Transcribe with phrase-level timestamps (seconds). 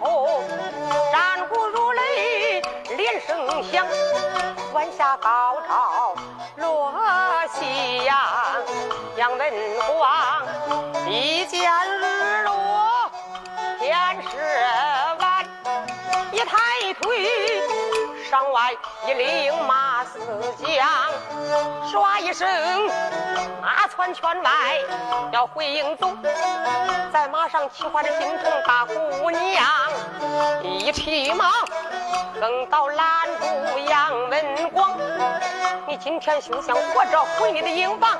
[0.00, 0.42] 后
[1.12, 2.62] 战鼓如雷
[2.96, 3.86] 连声响，
[4.72, 6.14] 晚霞高照
[6.56, 6.92] 落
[7.54, 8.16] 夕阳，
[9.16, 9.52] 杨文
[9.98, 10.46] 广
[11.06, 12.52] 一见日落。
[13.78, 14.36] 天是
[15.18, 15.44] 晚，
[16.30, 16.56] 一抬
[17.00, 17.51] 腿，
[18.32, 18.72] 上外
[19.06, 20.18] 一领马四
[20.56, 20.88] 将，
[21.86, 22.48] 唰一声，
[23.60, 24.50] 马窜圈外
[25.30, 26.08] 要回营走，
[27.12, 29.66] 在马上骑唤着金童大姑娘，
[30.62, 31.50] 一骑马
[32.40, 33.06] 横刀拦
[33.38, 34.98] 住杨文广，
[35.86, 38.18] 你今天休想活着回你的营房，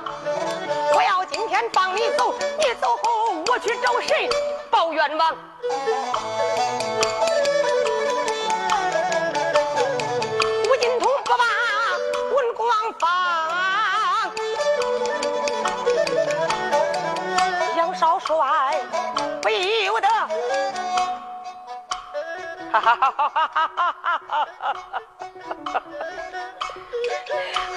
[0.94, 4.28] 我要今天放你走，你走后我去找谁
[4.70, 5.34] 报冤枉？
[12.98, 13.08] 放，
[17.76, 18.34] 杨少帅
[19.40, 20.08] 不由得。
[22.72, 24.72] 哈哈哈哈哈哈哈哈哈
[25.64, 25.82] 哈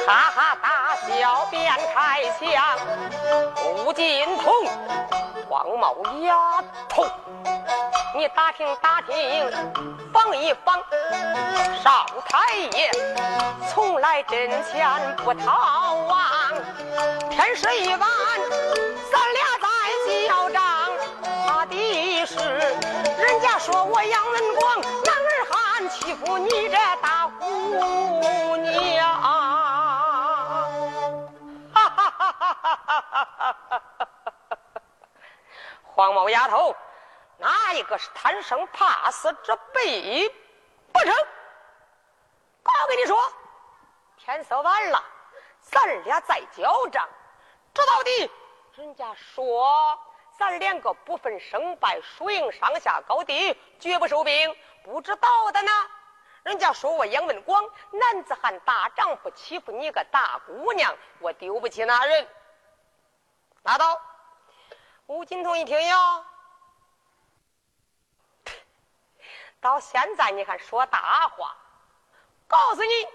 [0.06, 2.78] 哈哈大笑，便开枪。
[3.76, 4.54] 吴金童，
[5.50, 7.06] 黄毛丫头。
[8.16, 9.52] 你打听打听，
[10.14, 10.82] 防一防，
[11.84, 12.92] 少太爷
[13.70, 16.54] 从来阵前不逃亡。
[17.30, 18.00] 天色已晚，
[19.12, 19.68] 咱俩在
[20.28, 20.62] 交账。
[21.48, 29.22] 他的是人家说我杨文广男儿汉欺负你这大姑娘。
[31.74, 33.82] 哈哈哈哈哈哈！
[35.84, 36.74] 黄毛丫头。
[37.38, 40.30] 哪一个是贪生怕死之辈
[40.94, 41.14] 不成？
[42.64, 43.18] 我跟你说，
[44.18, 45.04] 天色晚了，
[45.62, 47.06] 咱俩再交战。
[47.74, 48.32] 知道的，
[48.76, 50.00] 人家说
[50.40, 54.56] 咱两个不分胜败输赢，上下高低，绝不收兵。
[54.86, 55.72] 不知道的呢，
[56.44, 62.28] 人家说我杨文广男子汉大丈夫，欺负你个大姑娘，我丢不起那人。
[63.64, 64.00] 拉倒。
[65.08, 66.26] 吴金童一听哟。
[69.60, 71.58] 到现在，你还说大话，
[72.48, 73.08] 告诉你，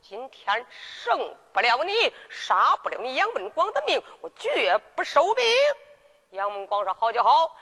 [0.00, 5.44] 今天胜不了你，杀不了你杨文广的命，我绝不收兵。
[6.30, 7.56] 杨文广说：“好就好，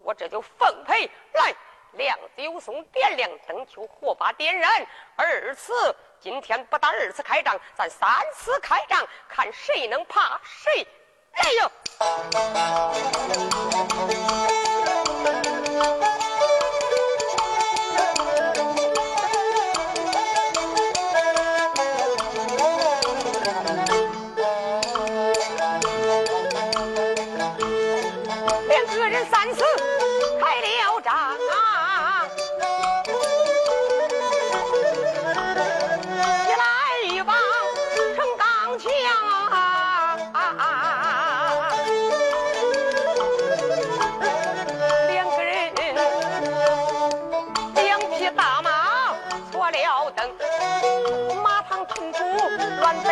[0.00, 1.08] 我这就奉陪。
[1.34, 1.54] 来，
[1.92, 4.86] 亮酒松，点亮灯球，火把点燃。
[5.16, 5.72] 二次，
[6.18, 10.86] 今天不打二次开仗，咱三次开仗，看谁能怕谁。
[11.32, 11.70] 哎呦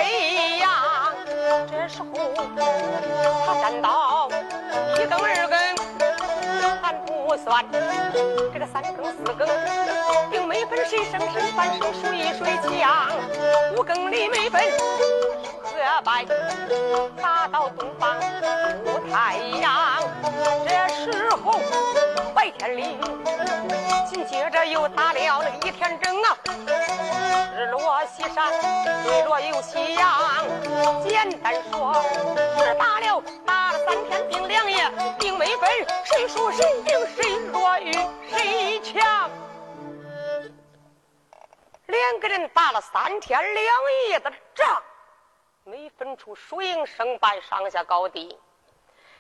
[0.09, 0.71] 一样，
[1.71, 2.09] 这时候！”
[3.47, 4.29] 他站到
[4.97, 5.59] 一更二更，
[6.83, 7.65] 还不算，
[8.53, 9.49] 这个三更四更，
[10.31, 13.11] 并没分谁胜谁反，谁输一谁强。
[13.77, 14.63] 五更里没分
[15.85, 16.25] 和败，
[17.21, 18.21] 打到东方
[18.85, 20.03] 出太阳。
[20.67, 21.61] 这时候
[22.35, 22.99] 白天里，
[24.09, 26.37] 紧接着又打了那个一天整啊。
[27.57, 28.53] 日落西山，
[29.05, 30.45] 日落又西阳。
[31.07, 31.95] 简单说，
[32.59, 35.69] 是打了打了三天兵两夜，兵没分
[36.05, 37.93] 谁输谁赢，谁弱于
[38.29, 39.31] 谁强。
[41.87, 43.65] 两个人打了三天两
[44.09, 44.83] 夜的仗，
[45.69, 48.41] 没分出输赢胜败上下高低。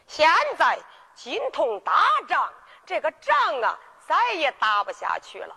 [0.06, 0.78] 现在
[1.14, 2.50] 金童打仗，
[2.86, 5.54] 这个仗啊，再也打不下去了。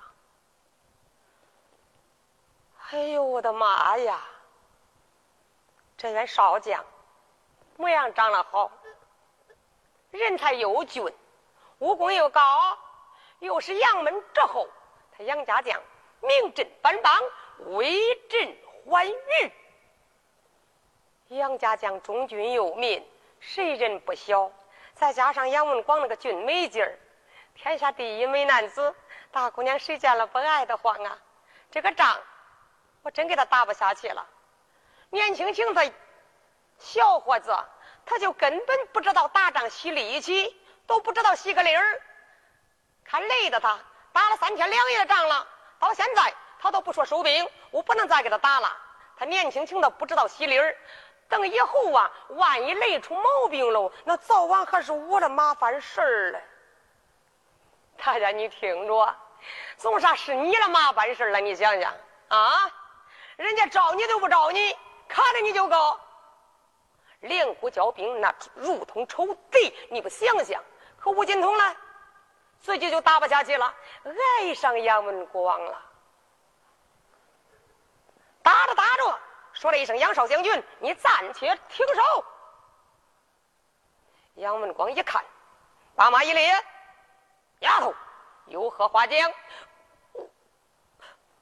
[2.90, 4.22] 哎呦我的妈呀！
[5.98, 6.84] 这员少将
[7.78, 8.70] 模样长得好，
[10.10, 11.06] 人才又俊，
[11.80, 12.78] 武功又高，
[13.40, 14.68] 又是杨门之后，
[15.16, 15.82] 他杨家将
[16.20, 17.18] 名震班邦，
[17.78, 17.98] 威
[18.28, 19.52] 震寰宇。
[21.38, 23.02] 杨家将忠君佑民，
[23.40, 24.52] 谁人不晓？
[24.94, 27.00] 再加上杨文广那个俊美劲儿，
[27.56, 28.94] 天下第一美男子，
[29.32, 31.18] 大姑娘谁见了不爱得慌啊？
[31.72, 32.20] 这个仗。
[33.04, 34.28] 我真给他打不下去了，
[35.10, 35.92] 年轻轻的
[36.78, 37.58] 小伙子，
[38.06, 40.56] 他就根本不知道打仗洗力气，
[40.86, 42.02] 都不知道洗个力儿。
[43.06, 43.80] 看累的他，
[44.12, 45.48] 打了三天两夜的仗了，
[45.80, 48.78] 到现在他都不说收兵，我不能再给他打了。
[49.18, 50.76] 他年轻轻的不知道洗力儿，
[51.32, 56.44] 等以后啊，万一累出毛病喽，那早晚还是我的麻烦事儿嘞。
[57.98, 59.16] 大家你听着，
[59.78, 61.40] 总啥是你的麻烦事儿了？
[61.40, 61.94] 你想想
[62.28, 62.72] 啊。
[63.38, 66.00] 人家招你都不招你，看着你就高。
[67.22, 70.62] 连虎交兵那如同仇敌，你不想想？
[71.00, 71.76] 可吴金通呢，
[72.60, 73.74] 自己就打不下去了，
[74.04, 75.82] 爱上杨文广了。
[78.44, 79.20] 打着打着，
[79.62, 82.26] 说了一声：“杨少将军，你暂且停手。”
[84.34, 85.24] 杨文广一看，
[85.96, 86.66] 把马一咧
[87.62, 87.94] ：“丫头，
[88.48, 89.32] 有何话讲？”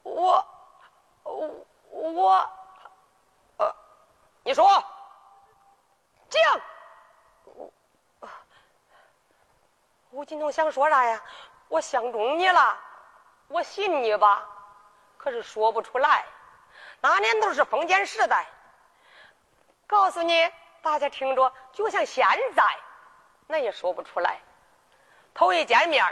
[0.03, 0.45] 我，
[1.23, 1.65] 我。
[1.91, 2.49] 我，
[3.57, 3.75] 呃，
[4.43, 4.83] 你说，
[6.29, 6.61] 将，
[10.11, 11.23] 吴金童想说啥呀？
[11.69, 12.77] 我相中你了，
[13.47, 14.45] 我信你吧，
[15.17, 16.25] 可是说不出来。
[17.01, 18.45] 那年头是封建时代，
[19.87, 20.49] 告诉你，
[20.81, 22.25] 大家听着，就像现
[22.55, 22.63] 在，
[23.47, 24.39] 那也说不出来。
[25.33, 26.05] 头一见面。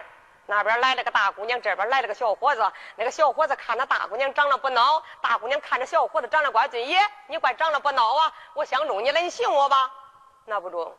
[0.50, 2.72] 那边来了个大姑娘，这边来了个小伙子。
[2.96, 6.88] 那个小伙子看那大姑娘长得不孬，大姑娘看着小伙子长得怪俊。
[6.88, 6.98] 爷，
[7.28, 8.34] 你怪长得不孬啊！
[8.54, 9.92] 我相中你了，你信我吧？
[10.46, 10.98] 那不中，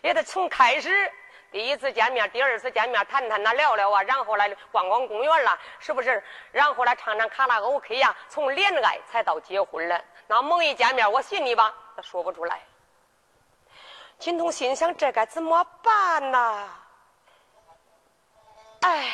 [0.00, 1.12] 也得从开始
[1.50, 6.22] 第一次见面，第二次见面谈谈那聊聊啊，然后来逛逛公园了，是不是？
[6.52, 10.04] 然后来唱唱卡拉 OK 呀，从恋爱才到结婚了。
[10.26, 11.74] 那猛一见面，我信你吧？
[11.96, 12.60] 他说不出来。
[14.18, 16.68] 金童心想：这该怎么办呢？
[18.80, 19.10] 哎。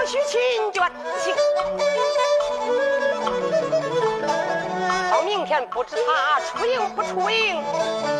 [0.00, 0.40] 不许亲
[0.72, 1.34] 眷行。
[5.26, 7.62] 明天不知他出营不出营，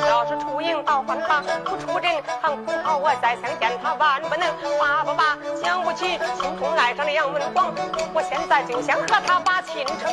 [0.06, 4.46] 要是出营倒换他不出阵，还恐怕我再相见他万不能。
[4.78, 7.72] 爸爸爸，想不起心中爱上了杨文广，
[8.12, 10.12] 我现在就想和他把亲成。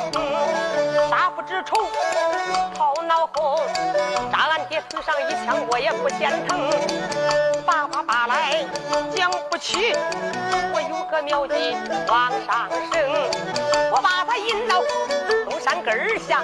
[1.09, 1.75] 杀父之仇
[2.77, 3.59] 抛脑后，
[4.31, 6.71] 扎俺爹死上一枪我也不嫌疼。
[7.65, 8.65] 爸爸爸来。
[9.13, 9.93] 讲不起。
[10.73, 11.75] 我有个妙计
[12.07, 13.11] 往上升，
[13.91, 14.83] 我把他引到
[15.49, 16.43] 东山根儿下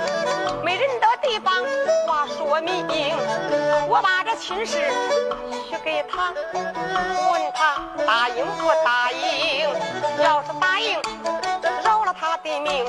[0.63, 1.63] 没人的地方，
[2.07, 2.83] 话说明。
[3.87, 4.91] 我把这亲事
[5.69, 9.69] 许给他，问他答应不答应？
[10.23, 10.99] 要是答应，
[11.83, 12.83] 饶了他的命；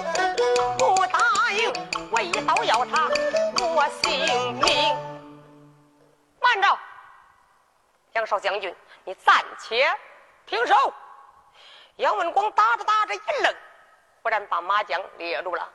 [0.79, 1.71] 不答应，
[2.11, 3.11] 我一刀要他
[3.61, 4.97] 我性命。
[6.41, 6.79] 慢着，
[8.15, 8.75] 杨少将军，
[9.05, 9.87] 你暂且
[10.47, 10.75] 停手。
[11.97, 13.55] 杨文广打着打着一愣，
[14.23, 15.71] 忽然把马缰列住了。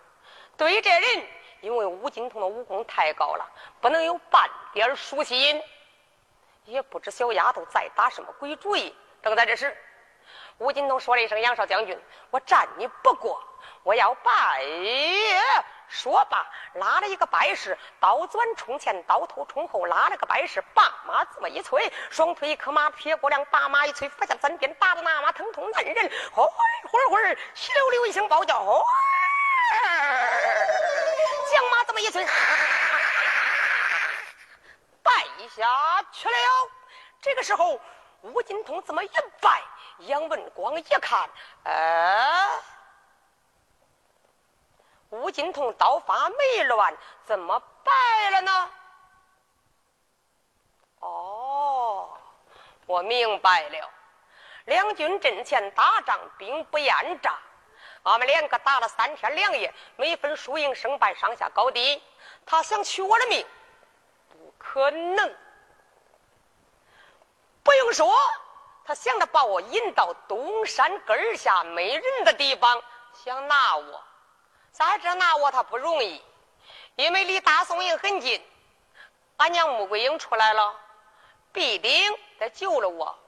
[0.58, 1.28] 对这人，
[1.62, 3.50] 因为吴金童的武功太高了，
[3.80, 5.62] 不能有半点疏心。
[6.66, 8.94] 也不知小丫头在打什么鬼主意。
[9.24, 9.76] 正在这时，
[10.58, 12.00] 吴金童说了一声：“杨少将军，
[12.30, 13.42] 我战你不过，
[13.84, 14.64] 我要拜。”
[15.90, 26.52] 说罢，拉了一个拜式，刀转冲前，刀头冲后，拉了个拜式，把马这么一催，双腿一磕马，撇过两把马一催，发下三鞭，打的那马疼痛难忍，呼呼
[27.10, 27.18] 呼，
[27.56, 28.54] 稀溜溜一声暴叫，
[31.52, 32.24] 将马这么一催，
[35.02, 35.12] 败
[35.56, 36.36] 下去了。
[37.20, 37.82] 这个时候，
[38.22, 39.10] 吴金通这么一
[39.42, 39.64] 拜，
[40.02, 41.28] 杨文广一看，
[41.64, 42.48] 呃。
[45.10, 48.72] 吴金童刀法没乱，怎么败了呢？
[51.00, 52.10] 哦，
[52.86, 53.90] 我明白了。
[54.66, 57.38] 两军阵前打仗，兵不厌诈。
[58.04, 62.02] 俺们两个打了三天两夜，没分输赢胜败，上下高低。
[62.46, 63.46] 他想取我的命，
[64.30, 65.36] 不可能。
[67.64, 68.16] 不用说，
[68.86, 72.82] 他想着把我引到东山根下没人的地方，
[73.14, 74.04] 想拿我。
[74.80, 76.24] 在这拿我他不容易，
[76.96, 78.42] 因为离大宋营很近。
[79.36, 80.74] 俺娘穆桂英出来了，
[81.52, 83.20] 必定得救了我。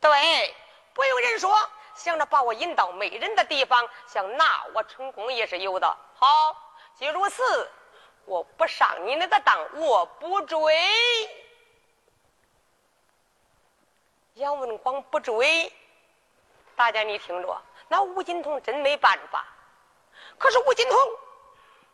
[0.00, 0.54] 对，
[0.92, 1.56] 不用人说，
[1.94, 5.96] 想着把我引到没人的地方，想拿我成功也是有的。
[6.16, 6.56] 好，
[6.96, 7.70] 既如此，
[8.24, 10.76] 我不上你那个当，我不追。
[14.34, 15.72] 杨文广不追，
[16.74, 19.46] 大家你听着，那吴金童真没办法。
[20.38, 20.98] 可是吴金童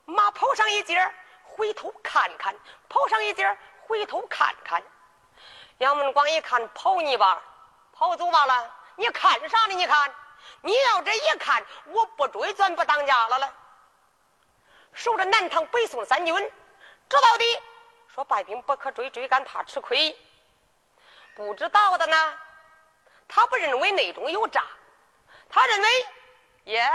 [0.04, 2.54] 马跑上一截回头看看，
[2.88, 3.56] 跑上一截
[3.86, 4.82] 回头看看。
[5.78, 7.42] 杨文广一看，跑你吧，
[7.92, 8.74] 跑走罢了。
[8.96, 9.74] 你看啥呢？
[9.74, 10.14] 你看，
[10.60, 13.54] 你要这一看，我不追，咱不当家了了。
[14.92, 16.34] 守着南唐北宋三军，
[17.08, 17.62] 知道的
[18.14, 20.16] 说败兵不可追，追赶怕吃亏。
[21.34, 22.38] 不知道的呢，
[23.28, 24.64] 他不认为内中有诈，
[25.48, 26.06] 他认为，
[26.64, 26.90] 耶。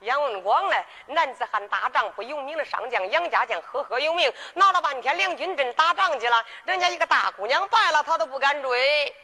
[0.00, 0.76] 杨文广呢？
[1.06, 9.14] 男子汉打仗不由名的上将杨家将赫赫有名，闹了半天两军阵打仗去了，人家一个大姑娘败了，他都不敢追。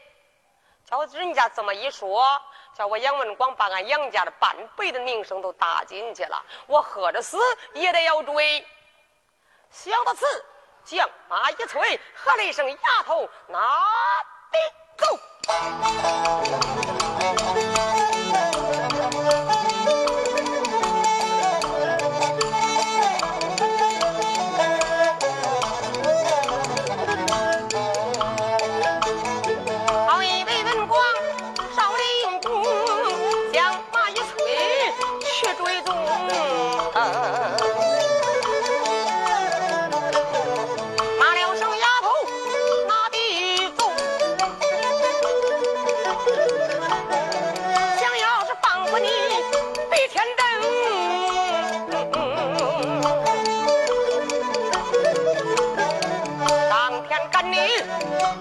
[0.85, 2.27] 叫人家这么一说，
[2.77, 7.39] 叫我杨文广把俺杨家的半辈的名声都搭进去了，我喝着死
[7.73, 8.67] 也得要追。
[9.71, 10.45] 想到此，
[10.85, 13.59] 将马一催，喝了一声：“丫头，拿
[14.53, 14.59] 的
[14.99, 15.19] 走。”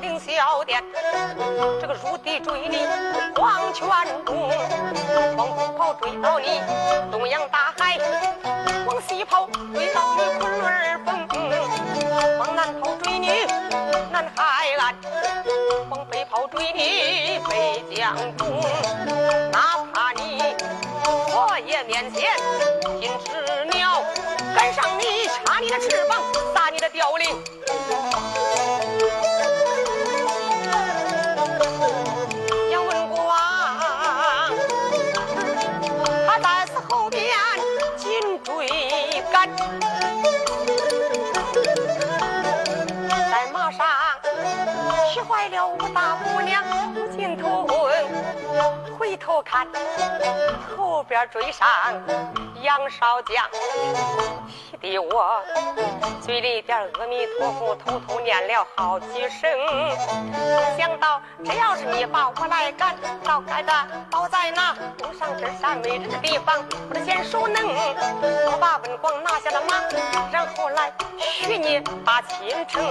[0.01, 0.83] 凌霄殿，
[1.79, 2.87] 这个入地追你
[3.35, 3.87] 黄泉
[4.25, 4.49] 中，
[5.37, 6.61] 往东跑追到你
[7.11, 7.99] 东洋大海，
[8.85, 11.27] 往西跑追到你昆仑峰，
[12.39, 13.45] 往南跑追你
[14.11, 14.95] 南海岸，
[15.89, 18.61] 往北跑追你北疆中。
[19.51, 20.41] 哪怕你
[21.03, 22.31] 火焰面前
[22.99, 24.01] 金翅鸟，
[24.55, 26.19] 赶上你插你的翅膀，
[26.53, 27.43] 打你的凋零。
[49.33, 49.67] 头看，
[50.77, 51.67] 后边追上
[52.61, 53.43] 杨少将，
[54.47, 55.41] 气得我
[56.21, 59.49] 嘴里边阿弥陀佛，偷偷念了好几声。
[60.77, 63.73] 想到，只要是你把我来赶，早该的
[64.11, 66.63] 倒在那东上这山没人的地方。
[66.87, 69.81] 我的先手能，我把文广拿下了马，
[70.31, 72.83] 然后来许你把亲成。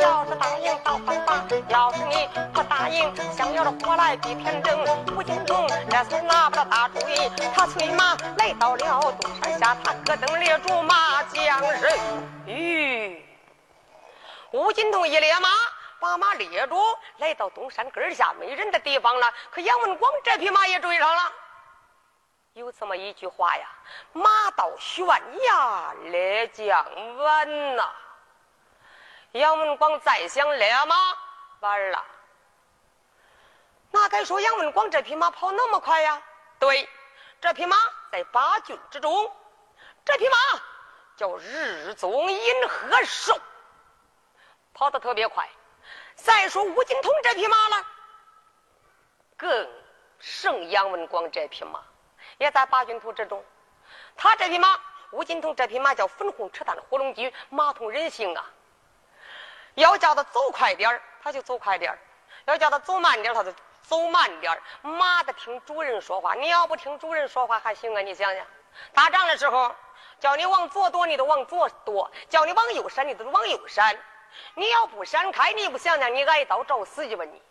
[0.00, 4.78] 要是答应倒犯法，要是你不答应，想要着火来比天争。
[5.16, 11.98] 吴金这才拿不了大主意，他催马来到了东山下，他咯噔列住马将人。
[12.46, 13.26] 吁，
[14.52, 15.48] 吴金童一列马。
[16.00, 16.76] 把马列住，
[17.16, 19.32] 来到东山根下没人的地方了。
[19.50, 21.32] 可杨文广这匹马也追上了。
[22.52, 23.66] 有这么一句话呀
[24.12, 26.84] ：“马到悬崖勒将
[27.16, 27.90] 稳呐。”
[29.32, 30.94] 杨文广再想勒马，
[31.60, 32.04] 完了。
[33.94, 36.20] 哪敢说杨文广这匹马跑那么快呀？
[36.58, 36.88] 对，
[37.40, 37.76] 这匹马
[38.10, 39.32] 在八骏之中，
[40.04, 40.36] 这匹马
[41.16, 43.38] 叫日中银河兽，
[44.72, 45.48] 跑得特别快。
[46.16, 47.86] 再说吴金通这匹马了，
[49.36, 49.70] 更
[50.18, 51.80] 胜杨文广这匹马，
[52.38, 53.44] 也在八骏图之中。
[54.16, 54.76] 他这匹马，
[55.12, 58.44] 吴金通这匹马叫粉红扯淡的火龙驹，马通人性啊。
[59.74, 61.96] 要叫他走快点他就走快点
[62.44, 63.52] 要叫他走慢点他就
[63.86, 68.00] 走慢点儿马得听主人说话，你要不听主人说话还行啊？
[68.00, 68.46] 你想想，
[68.94, 69.74] 打仗的时候，
[70.18, 73.96] 叫你往左躲，你都往左躲；叫你往右闪，你都往右闪。
[74.54, 77.42] 你要不闪开，你不想想，你挨刀找死去吧你？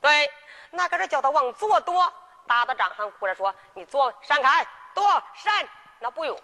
[0.00, 0.32] 对，
[0.70, 2.12] 那搁这叫他往左躲，
[2.46, 5.68] 打的仗还哭着说你左闪开，躲闪，
[6.00, 6.40] 那不用，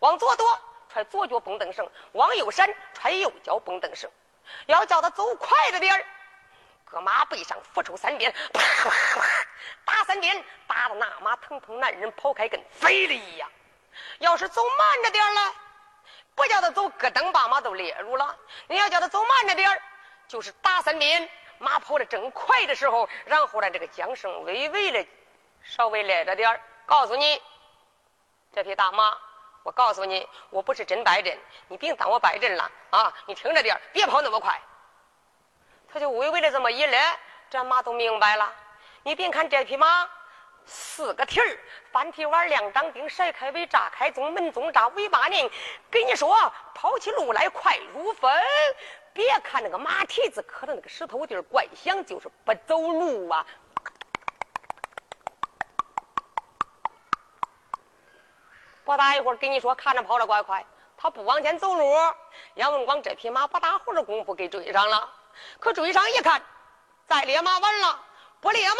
[0.00, 0.46] 往左躲
[0.88, 4.10] 踹左脚蹦蹬绳，往右闪踹右脚蹦蹬绳。
[4.66, 6.06] 要叫他走快着点儿，
[6.90, 9.46] 搁马背上俯抽三鞭，啪啪啪
[9.84, 13.48] 打三鞭，打的那马腾腾，男人跑开跟飞了一样。
[14.18, 15.54] 要是走慢着点儿了。
[16.34, 18.36] 不叫他走，咯噔把马都列入了。
[18.68, 19.82] 你要叫他走慢着点，
[20.28, 25.04] 就是打三鞭，马跑的正快的时候，然后呢，这个缰绳微微的
[25.64, 26.60] 稍微勒着点。
[26.86, 27.42] 告诉你，
[28.54, 29.18] 这匹大马，
[29.64, 33.12] 我告诉你，我不是真摆阵，你别当我摆阵了啊！
[33.26, 34.58] 你听着点，别跑那么快。
[35.92, 36.98] 他就微微的这么一勒，
[37.50, 38.52] 这马都明白了。
[39.02, 40.08] 你别看这匹马。
[40.70, 41.58] 四个蹄儿，
[41.90, 45.50] 翻蹄弯，亮掌钉，甩开尾，炸开鬃，门宗炸，尾巴拧。
[45.90, 46.36] 跟你说，
[46.74, 48.30] 跑起路来快如风。
[49.14, 53.46] 别看那个马蹄子磕的那个石头地儿怪响，就是不走路啊。
[58.84, 60.62] 不大一会儿，跟你说，看着跑得怪快，
[60.98, 61.94] 他不往前走路。
[62.56, 65.10] 杨文广这匹马不大会的功夫给追上了，
[65.58, 66.42] 可追上一看，
[67.06, 68.04] 再猎马完了，
[68.40, 68.74] 不猎马。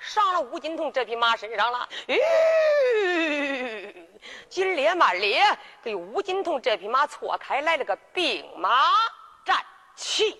[0.00, 2.20] 上了吴金童这匹马身上了，吁，
[4.50, 5.42] 紧猎慢咧，
[5.82, 8.90] 给吴金童这匹马错开来了个兵马
[9.46, 9.56] 战
[9.96, 10.38] 旗。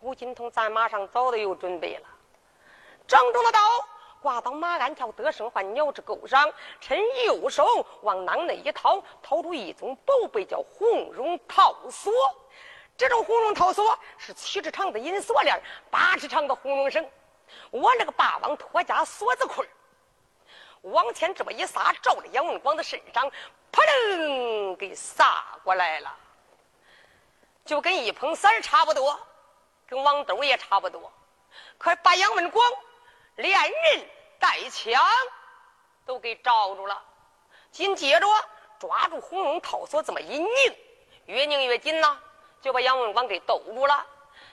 [0.00, 2.08] 吴金童在马上早都有准备了，
[3.06, 3.60] 掌中的刀
[4.22, 6.50] 挂到马鞍条得胜换鸟之钩上，
[6.80, 12.10] 趁右手往囊内一掏，掏出一宗宝贝，叫红绒套索。
[13.00, 15.58] 这种红绒套索是七尺长的银锁链，
[15.90, 17.10] 八尺长的红绒绳。
[17.70, 19.66] 我那个霸王托家锁子棍
[20.82, 23.32] 往前这么一撒，照着杨文广的身上，
[23.70, 26.14] 扑棱给撒过来了，
[27.64, 29.18] 就跟一捧伞差不多，
[29.88, 31.10] 跟王兜也差不多，
[31.78, 32.62] 可把杨文广
[33.36, 34.06] 连人
[34.38, 35.02] 带枪
[36.04, 37.02] 都给罩住了。
[37.70, 38.26] 紧接着
[38.78, 40.50] 抓住红绒套索这么一拧，
[41.24, 42.20] 越拧越紧呐，
[42.60, 44.06] 就把杨文广给兜住了。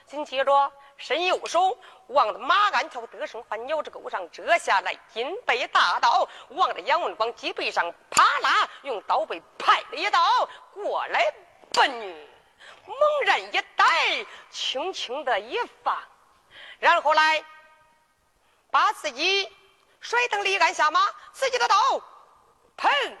[0.06, 1.76] 紧接着伸右手。
[2.08, 11.30] 往着马鞍桥得胜换鸟之钩上折下来，金背大刀往着杨文广脊背上啪啦，用刀背拍了一刀过来，
[11.70, 11.90] 奔，
[12.86, 13.84] 猛然一带，
[14.48, 15.98] 轻轻的一放，
[16.78, 17.44] 然后来
[18.70, 19.54] 把自己
[20.00, 21.76] 甩蹬离鞍下马，自己的刀，
[22.74, 23.16] 砰，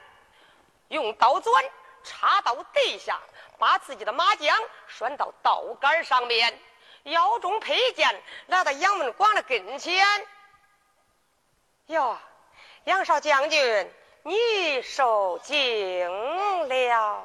[0.88, 1.62] 用刀钻
[2.02, 3.20] 插到地下，
[3.58, 4.52] 把自己的马缰
[4.86, 6.58] 拴到道杆上面。
[7.04, 10.04] 腰中佩剑，来到杨文广的跟前。
[11.86, 12.18] 哟，
[12.84, 13.92] 杨少将军，
[14.24, 17.24] 你受惊了。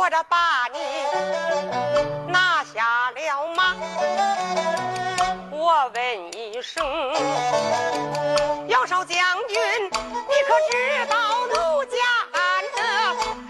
[0.00, 0.78] 我这把你
[2.32, 3.76] 拿下了马，
[5.50, 6.82] 我问一声，
[8.66, 9.90] 杨少将军，你
[10.48, 11.98] 可知道奴家
[12.32, 12.80] 安的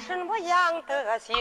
[0.04, 1.36] 什么样的心？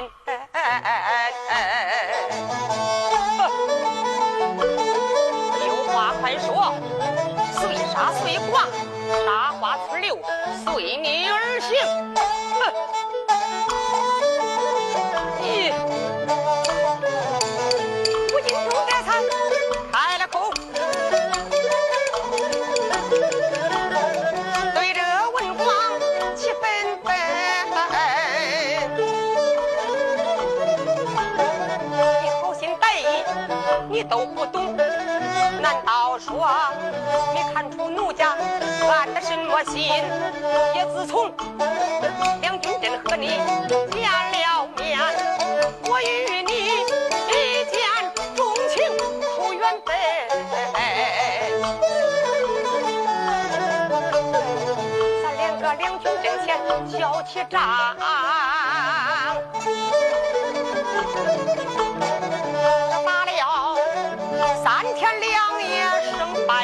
[5.66, 6.72] 有话快说，
[7.60, 8.64] 随杀随剐，
[9.26, 10.16] 杀花村留，
[10.64, 12.29] 随你而行。
[39.70, 39.84] 心？
[40.76, 41.32] 也自从
[42.42, 43.28] 梁军镇和你
[43.92, 44.02] 见
[44.32, 45.00] 了面，
[45.86, 46.04] 我与
[46.44, 46.52] 你
[47.30, 47.32] 一
[47.72, 47.78] 见
[48.36, 48.76] 钟情
[49.38, 49.88] 投缘分，
[55.24, 56.48] 咱两个两军阵前
[57.00, 57.56] 交起账。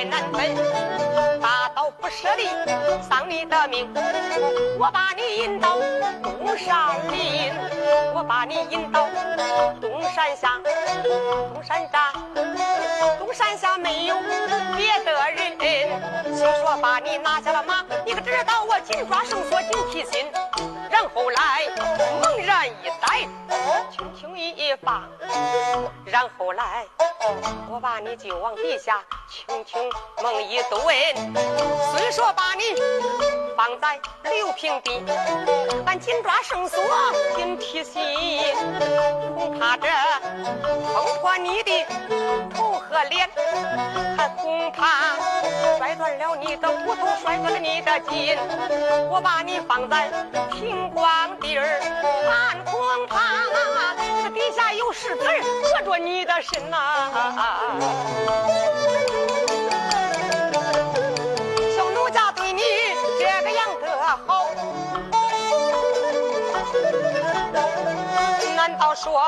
[0.05, 0.84] 难分，大刀不
[2.15, 3.89] 舍地丧你的命。
[4.79, 5.77] 我把你引到
[6.23, 7.53] 东山林，
[8.13, 9.09] 我把你引到
[9.81, 10.61] 东山下，
[11.53, 12.13] 东山下，
[13.19, 14.15] 东山下没有
[14.77, 15.45] 别的人。
[16.33, 20.25] 虽说把你拿下了马，你可知道我紧抓绳索紧提心，
[20.95, 21.67] 然后来
[22.21, 23.27] 猛然一逮，
[23.91, 25.03] 轻轻一放，
[26.05, 26.85] 然后来。
[27.69, 29.91] 我把你就往地下轻轻
[30.23, 30.79] 猛一蹲，
[31.91, 32.63] 虽说把你
[33.57, 35.03] 放在六平地，
[35.85, 36.79] 俺紧抓绳索
[37.35, 38.01] 紧提心，
[39.35, 39.87] 恐怕这
[40.93, 41.85] 碰破你的
[42.55, 43.27] 头和脸，
[44.15, 45.17] 还恐怕
[45.77, 48.37] 摔断了你的骨头，摔断了你的筋。
[49.09, 50.09] 我把你放在
[50.51, 51.79] 平光地儿，
[52.29, 53.15] 俺恐怕
[54.23, 57.11] 这底下有石子儿硌着你的身呐。
[61.75, 62.61] 小奴家对你
[63.19, 63.85] 这个样的
[64.25, 64.45] 好，
[68.55, 69.23] 难道说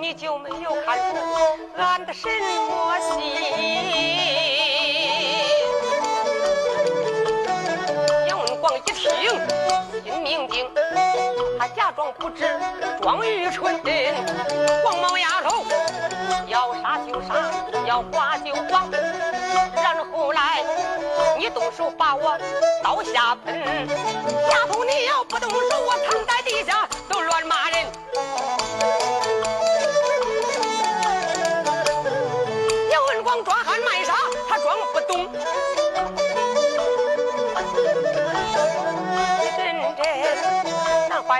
[0.00, 1.16] 你就没有看出
[1.76, 3.20] 俺的什么心？
[8.26, 9.40] 杨文广一听，
[11.82, 12.44] 假装不知，
[13.02, 13.74] 装愚蠢，
[14.84, 15.64] 黄毛丫头。
[16.46, 17.34] 要杀就杀，
[17.84, 18.88] 要剐就剐，
[19.74, 20.62] 然后来
[21.36, 22.38] 你动手把我
[22.84, 23.88] 刀下喷。
[24.48, 26.88] 丫头，你要不动手，我躺在地下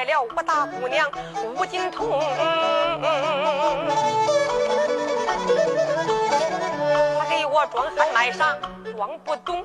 [0.03, 1.09] 坏了我大姑娘
[1.55, 2.19] 吴金童。
[7.55, 8.57] 我装汉卖傻，
[8.97, 9.65] 装不懂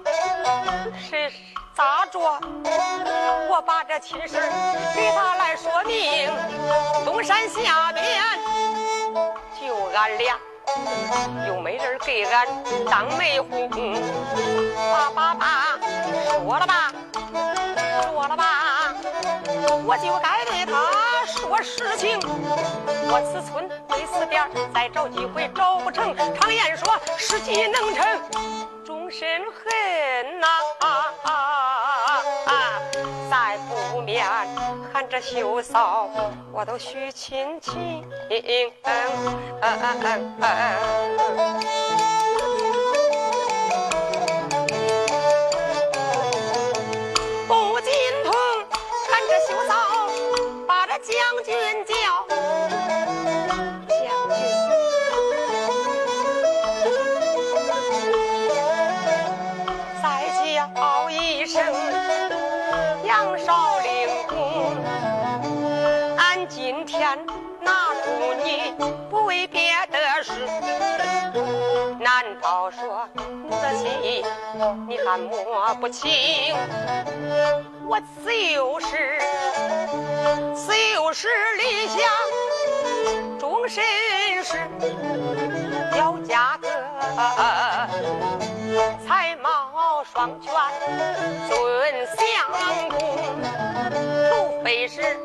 [1.10, 1.32] 是
[1.74, 2.20] 咋着？
[3.50, 4.40] 我把这亲事
[4.94, 6.30] 给他来说明。
[7.04, 8.06] 东山下边
[9.60, 10.38] 就俺俩，
[11.48, 12.48] 又没人给俺
[12.86, 13.68] 当媒红。
[14.76, 15.80] 爸爸爸，
[16.30, 16.92] 说了吧，
[18.04, 18.46] 说了吧，
[19.86, 20.92] 我就该对他
[21.26, 22.18] 说实情。
[23.10, 26.14] 我此村没死点再找机会找不成。
[26.36, 28.06] 常言说，时机能成
[28.86, 29.64] 终身恨
[30.40, 30.48] 呐。
[30.80, 31.32] 啊啊
[32.06, 32.52] 啊啊
[33.30, 34.26] 再不免
[34.94, 36.10] 看这秀嫂，
[36.52, 38.08] 我都许亲情。
[38.30, 38.36] 不
[72.80, 73.90] 说你的心
[74.88, 76.54] 你还摸不清？
[77.88, 79.18] 我就是
[80.68, 81.98] 就是理想
[83.40, 83.84] 终身
[84.44, 84.60] 是，
[85.98, 86.70] 要嫁个
[89.08, 90.54] 才貌双全
[91.50, 92.20] 尊相
[92.90, 93.00] 公，
[94.30, 94.62] 除。
[94.64, 95.18] 非是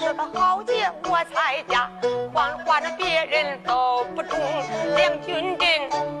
[0.00, 1.90] 当时的豪杰我才嫁，
[2.32, 4.40] 换换着别人都不中。
[4.96, 5.68] 梁军阵，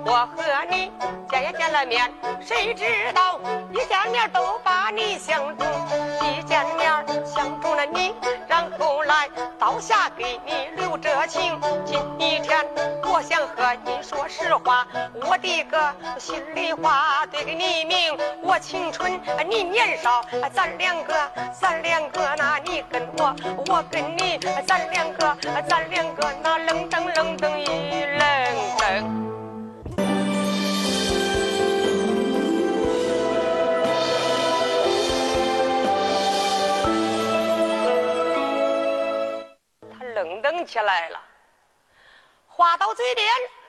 [0.04, 0.92] 我和你
[1.30, 2.12] 见也见了面，
[2.42, 3.40] 谁知道
[3.72, 5.66] 一见面都把你相中，
[6.20, 8.14] 一见面相中了你，
[8.46, 9.26] 然后来
[9.58, 11.58] 刀下给你留着情。
[11.86, 12.66] 今天
[13.02, 14.86] 我想和你说实话，
[15.26, 20.20] 我的个心里话对你明，我青春你年少，
[20.52, 21.14] 咱两个
[21.58, 23.34] 咱两个那你跟我，
[23.72, 25.36] 我跟你，咱两个
[25.68, 27.66] 咱两个那愣登愣登一
[28.04, 28.84] 愣登。
[39.96, 41.20] 他愣登起来了，
[42.48, 43.24] 话到嘴边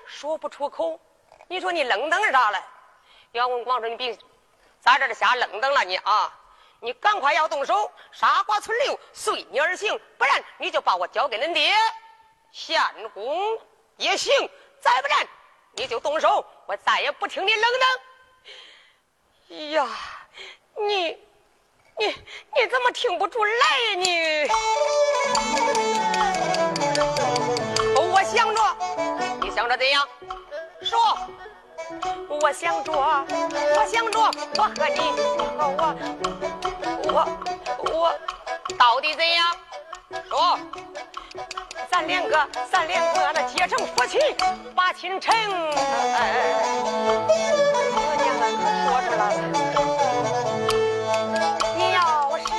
[0.08, 1.00] 说不出口。
[1.48, 2.58] 你说你愣登啥嘞？
[3.34, 4.18] 杨文广说你别
[4.80, 6.36] 在这儿瞎愣登了你啊！
[6.84, 11.72] 你赶快要动手，杀瓜存留，随你而行，不然你就把我交给恁爹，
[12.52, 12.82] 献
[13.14, 13.60] 公
[13.98, 14.32] 也行；
[14.82, 15.28] 再不然
[15.74, 17.90] 你就动手，我再也不听你冷等。
[19.52, 19.88] 哎呀，
[20.76, 21.10] 你
[22.00, 22.08] 你
[22.56, 24.48] 你怎么听不出来呀你？
[27.96, 28.76] 我想着，
[29.40, 30.10] 你想着怎样？
[30.82, 30.98] 说。
[32.30, 34.20] 我想着，我想着，
[34.58, 35.00] 我和你，
[35.58, 35.70] 我
[37.04, 37.16] 我
[37.92, 38.14] 我
[38.78, 39.56] 到底怎样？
[40.30, 40.60] 说，
[41.90, 44.20] 咱两个，咱两个那结成夫妻，
[44.76, 45.34] 把亲成。
[45.34, 45.78] 我
[48.22, 49.40] 娘啊，可说出来了。
[51.78, 52.00] 你要
[52.38, 52.50] 是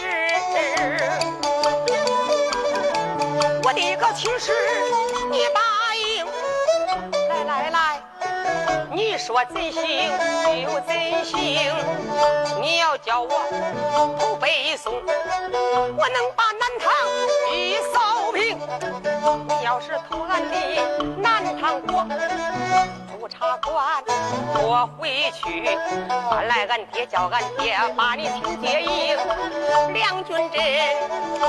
[3.62, 4.52] 我的一个亲事，
[5.30, 5.60] 你答
[8.94, 9.82] 你说怎行
[10.62, 11.34] 就怎行，
[12.60, 13.30] 你要叫我
[14.18, 16.92] 投北宋，我能把南唐
[17.50, 18.58] 一扫平。
[19.48, 20.54] 你要是投俺的
[21.16, 22.04] 南唐国
[23.22, 24.02] 督察官，
[24.64, 25.62] 我回去
[26.28, 29.16] 本来俺爹，叫俺爹把你请接应。
[29.94, 30.60] 梁军阵，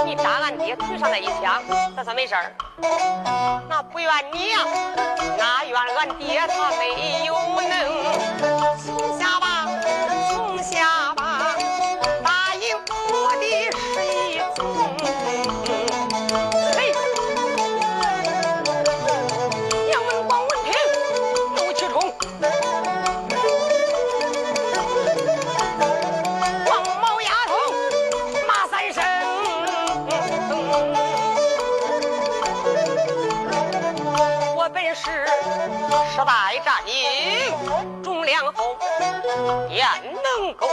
[0.05, 1.63] 你打俺爹腿上那一枪，
[1.97, 2.53] 这算没事儿。
[3.67, 4.59] 那不怨你呀，
[5.39, 8.77] 那怨俺爹他没有能。
[8.77, 9.62] 从下吧，
[36.23, 38.77] 时代战营忠良后，
[39.69, 39.85] 焉
[40.37, 40.69] 能够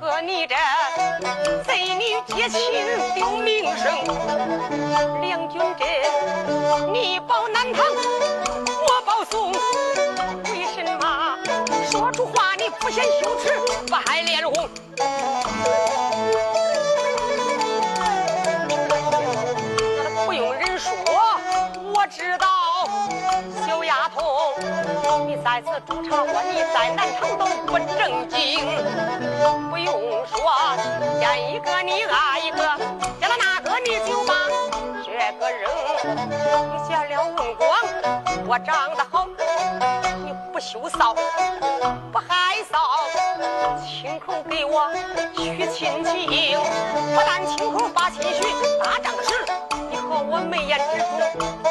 [0.00, 0.56] 和你这
[1.64, 2.72] 贼女结亲
[3.14, 4.02] 丢名声？
[5.20, 5.86] 梁军阵，
[6.94, 7.84] 你保南唐，
[8.64, 9.52] 我保宋，
[10.44, 11.36] 为什么
[11.90, 13.52] 说出话你不嫌羞耻，
[13.86, 14.66] 不还脸红？
[25.54, 28.58] 在此督察我，你在南唐都不正经。
[29.70, 30.36] 不用说，
[31.20, 32.58] 见一个你爱一个，
[33.20, 34.34] 见了那个你就把
[35.04, 35.70] 这个扔。
[36.02, 37.70] 你见了文广，
[38.48, 39.28] 我长得好，
[40.24, 41.14] 你不羞臊，
[42.10, 44.90] 不害臊，亲口给我
[45.36, 46.58] 许亲情，
[47.14, 48.42] 不但亲口把亲许，
[48.82, 49.46] 打仗时，
[49.88, 51.06] 你和我眉眼之中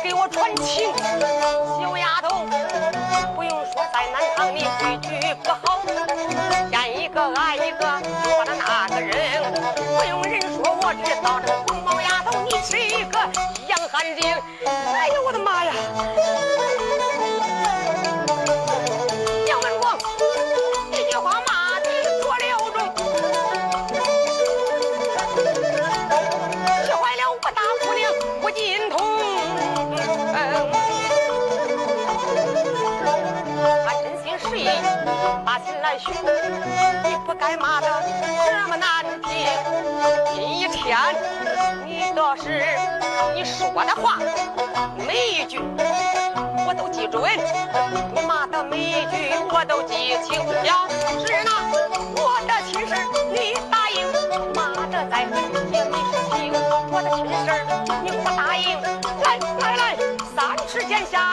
[0.01, 0.93] 给我传情。
[1.81, 2.45] 小丫头，
[3.35, 3.62] 不用，
[4.03, 5.81] 在南唐你句句不好，
[6.69, 13.17] 见一个爱一个，说的那个人，不用人说，我知道这个红毛丫头你是一个
[13.69, 14.37] 洋汉精。
[14.65, 15.71] 哎呦我的妈呀！
[35.45, 36.13] 把心来寻，
[37.03, 37.87] 你不该骂的
[38.45, 39.47] 这么难听。
[40.33, 40.97] 今天
[41.85, 42.63] 你倒是
[43.33, 44.17] 你说的话，
[44.97, 45.59] 每一句
[46.67, 47.21] 我都记准，
[48.13, 50.41] 你骂的每一句我都记清。
[50.63, 51.51] 要是那
[52.15, 52.93] 我的亲事
[53.31, 53.97] 你答应，
[54.53, 55.31] 骂的再狠
[55.71, 56.53] 也没事情。
[56.91, 57.47] 我的亲事
[58.03, 58.81] 你不答应，
[59.23, 59.95] 来来来，
[60.35, 61.32] 三尺剑下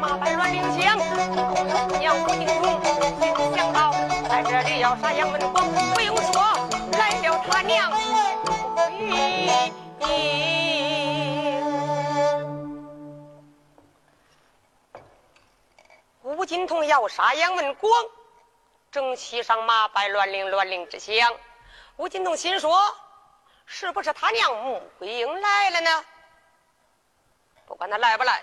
[0.00, 0.98] 马白乱铃响。
[1.98, 2.80] 娘吴金童
[3.20, 3.92] 心想到，
[4.28, 6.42] 在这里要杀杨文王，不用说，
[6.98, 7.92] 来了他娘
[16.22, 17.92] 吴金童要杀杨文广。
[18.90, 21.14] 正西上马拜乱铃乱铃之响，
[21.96, 22.74] 吴金童心说
[23.66, 26.04] ：“是不是他娘穆桂英来了呢？
[27.66, 28.42] 不管他来不来，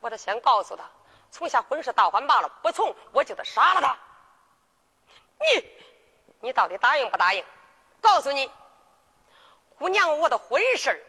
[0.00, 0.84] 我得先告诉他，
[1.30, 2.48] 从下婚事倒换罢了。
[2.62, 3.98] 不从，我就得杀了他。
[5.40, 5.70] 你，
[6.40, 7.44] 你到底答应不答应？
[8.00, 8.50] 告诉你，
[9.76, 11.04] 姑娘，我的婚事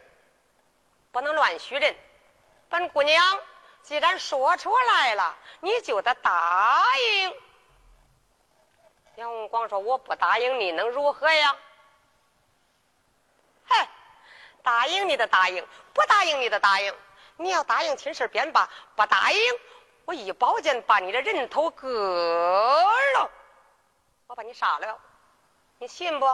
[1.12, 1.96] 不能乱许人。
[2.68, 3.40] 本姑娘
[3.82, 7.34] 既然说出来了，你就得答应。”
[9.16, 11.56] 杨文广说：“我不答应你能如何呀？
[13.64, 13.88] 嗨，
[14.62, 16.94] 答应你的答应，不答应你的答应。
[17.40, 19.38] 你要答应亲事便罢，不答应，
[20.04, 23.30] 我一宝剑把你的人头割了，
[24.26, 24.98] 我把你杀了，
[25.78, 26.26] 你信不？”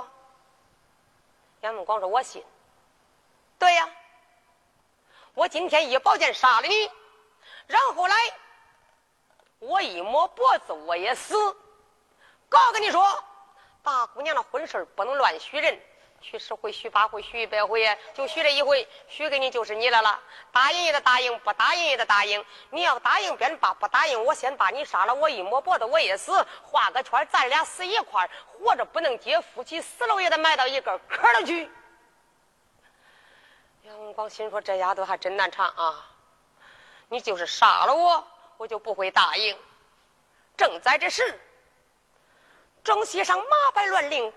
[1.63, 2.45] 杨文广说：“我信。
[3.57, 3.89] 对呀，
[5.35, 6.91] 我今天一宝剑杀了你，
[7.69, 8.17] 然后来，
[9.61, 11.37] 我一摸脖子，我也死。”
[12.51, 13.25] 告跟你说，
[13.81, 15.81] 大姑娘的婚事不能乱许人，
[16.21, 20.19] 许十回、许八回、许一百回，就许这一回，许给你就是你的了。
[20.51, 22.45] 答应也得答应，不答应也得答应。
[22.71, 31.71] 你要答应便罢，不答应我先把你杀了，我一抹脖子我也死，画个圈，咱俩死一块活着不能结，夫妻死了也得埋到一个坑里去。
[33.85, 36.11] 杨文广心说：“这丫头还真难缠啊！
[37.09, 38.27] 你就是杀了我，
[38.57, 39.57] 我就不会答应。”
[40.57, 41.41] 正在这时。
[42.83, 44.33] 正西上马摆乱铃，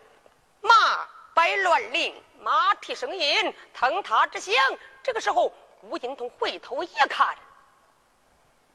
[0.62, 1.08] 马
[1.40, 4.54] 摆乱铃，马蹄声音腾踏之响。
[5.02, 7.34] 这个时候，吴金童回头一看，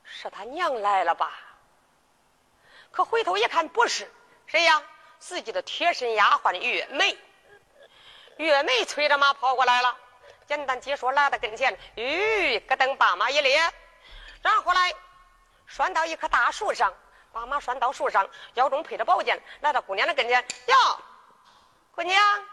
[0.03, 1.31] 是他娘来了吧？
[2.91, 4.11] 可回头一看，不是
[4.47, 4.83] 谁呀？
[5.19, 7.19] 自己的贴身丫鬟月梅。
[8.39, 9.95] 月梅催着马跑过来了，
[10.47, 13.61] 简单解说来到跟前，吁，咯噔把马一咧，
[14.41, 14.95] 然后来
[15.67, 16.95] 拴到一棵大树上。
[17.31, 20.43] 把马拴到树上，腰中配着宝剑，来到姑娘的跟前。
[20.69, 20.75] 哟，
[21.95, 22.49] 姑娘，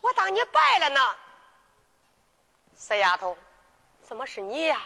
[0.00, 1.16] 我当你败了呢。
[2.74, 3.36] 死丫头，
[4.02, 4.80] 怎么是你呀？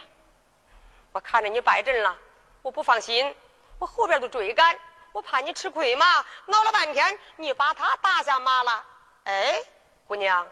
[1.13, 2.17] 我看着你败阵了，
[2.61, 3.33] 我不放心，
[3.79, 4.77] 我后边都追赶，
[5.13, 6.25] 我怕你吃亏嘛。
[6.45, 8.85] 闹了半天，你把他打下马了。
[9.23, 9.63] 哎，
[10.07, 10.45] 姑娘，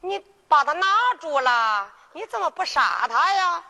[0.00, 0.86] 你把他拿
[1.20, 3.64] 住了，你怎么不杀他呀？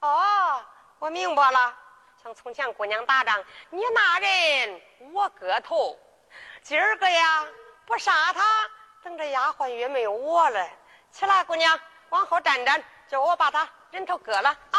[0.00, 0.64] 哦，
[1.00, 1.76] 我明白了。
[2.22, 4.80] 像从前姑娘打仗，你拿人，
[5.12, 5.98] 我割头。
[6.62, 7.46] 今儿个呀，
[7.90, 8.70] 不杀他，
[9.02, 10.70] 等着丫鬟月没有我了。
[11.10, 11.76] 起来，姑娘，
[12.10, 14.78] 往后站站，叫我把他人头割了啊！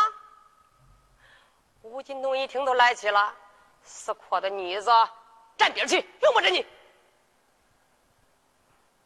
[1.82, 3.36] 吴金东一听都来气了，
[3.84, 4.90] 死阔的妮子，
[5.58, 6.66] 站边去，用不着你。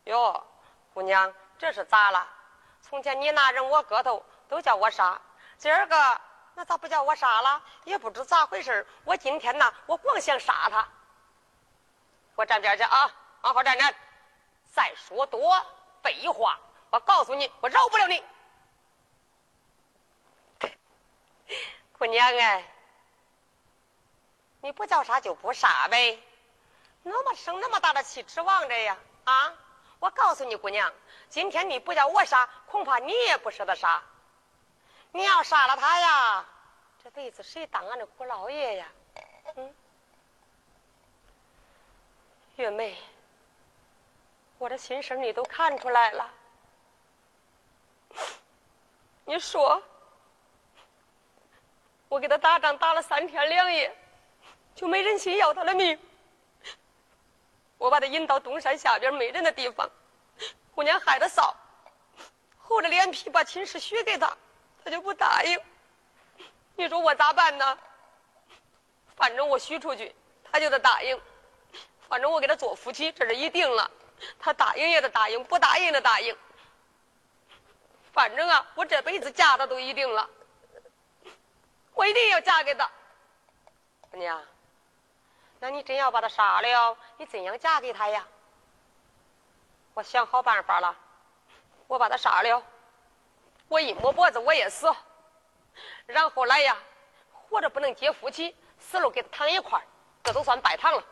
[0.04, 0.46] 哟，
[0.94, 2.28] 姑娘，这是咋了？
[2.84, 5.20] 从前你拿人，我割头，都叫我杀。
[5.58, 6.22] 今儿个。
[6.58, 7.62] 那咋不叫我杀了？
[7.84, 10.88] 也不知咋回事我今天呐，我光想杀他。
[12.36, 13.12] 我站边去啊，
[13.46, 13.94] 好好站站。
[14.74, 15.64] 再说多
[16.02, 18.24] 废话，我告诉你，我饶不了你。
[21.94, 22.66] 姑娘哎，
[24.62, 26.20] 你不叫杀就不杀呗，
[27.04, 28.98] 那么生那么大的气指望着呀？
[29.26, 29.54] 啊！
[30.00, 30.92] 我告诉你，姑娘，
[31.30, 34.02] 今天你不叫我杀，恐怕你也不舍得杀。
[35.12, 36.46] 你要杀了他呀，
[37.04, 38.88] 这辈子谁当俺的姑老爷呀？
[39.56, 39.76] 嗯，
[42.56, 42.98] 月梅，
[44.58, 46.34] 我的心事你都看出来了。
[49.26, 49.82] 你说，
[52.08, 53.94] 我给他打仗打了三天两夜，
[54.76, 56.00] 就没人心要他的命。
[57.78, 59.90] 我把他引到东山下边没人的地方，
[60.74, 61.54] 姑娘害得臊，
[62.58, 64.36] 厚着脸皮把亲事许给他。
[64.84, 65.60] 他就不答应，
[66.76, 67.78] 你说我咋办呢？
[69.16, 71.20] 反正我许出去，他就得答应。
[72.08, 73.90] 反正我给他做夫妻，这是一定了。
[74.40, 76.36] 他答应也得答应，不答应也得答应。
[78.14, 80.30] 反正啊，我这辈子嫁他都一定了，
[81.94, 82.90] 我一定要嫁给他。
[84.02, 84.42] 姑娘，
[85.60, 88.26] 那你真要把他杀了，你怎样嫁给他呀？
[89.94, 90.96] 我想好办法了，
[91.88, 92.64] 我把他杀了。
[93.68, 94.94] 我一摸脖子，我也死。
[96.06, 96.78] 然后来呀，
[97.32, 99.84] 活着不能结夫妻，死了给他躺一块儿，
[100.24, 101.04] 这都算拜堂了。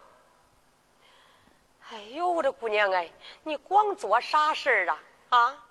[1.94, 3.08] 哎呦，我的姑娘哎，
[3.44, 5.00] 你光做啥事儿啊？
[5.30, 5.64] 啊，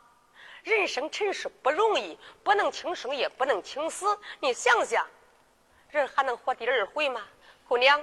[0.62, 4.16] 人生尘世不容易，不能轻生也不能轻死。
[4.38, 5.04] 你想想，
[5.90, 7.22] 人还能活第二回吗？
[7.66, 8.00] 姑娘，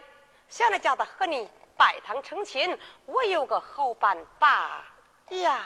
[0.50, 4.84] 想着叫他和你拜堂成亲，我有个好办法
[5.30, 5.66] 呀。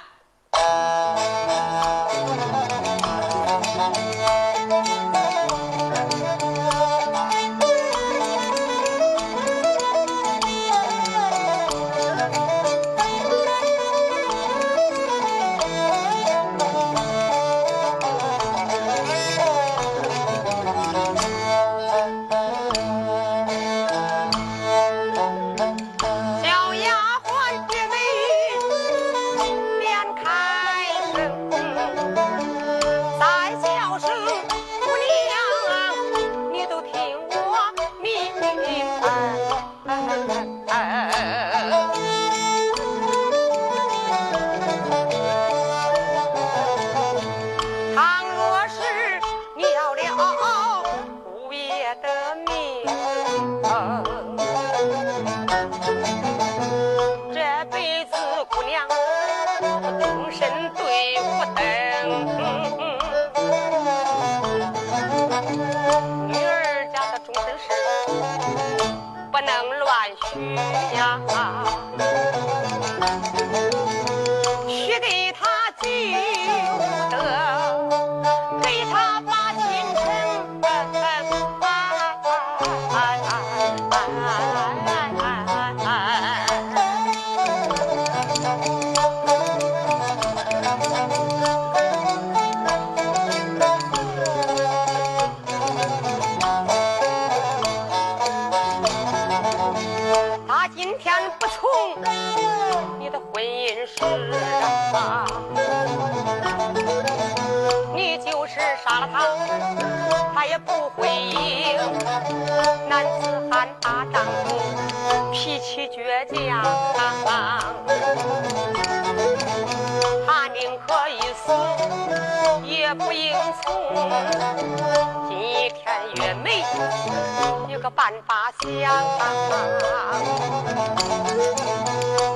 [128.64, 128.72] 想，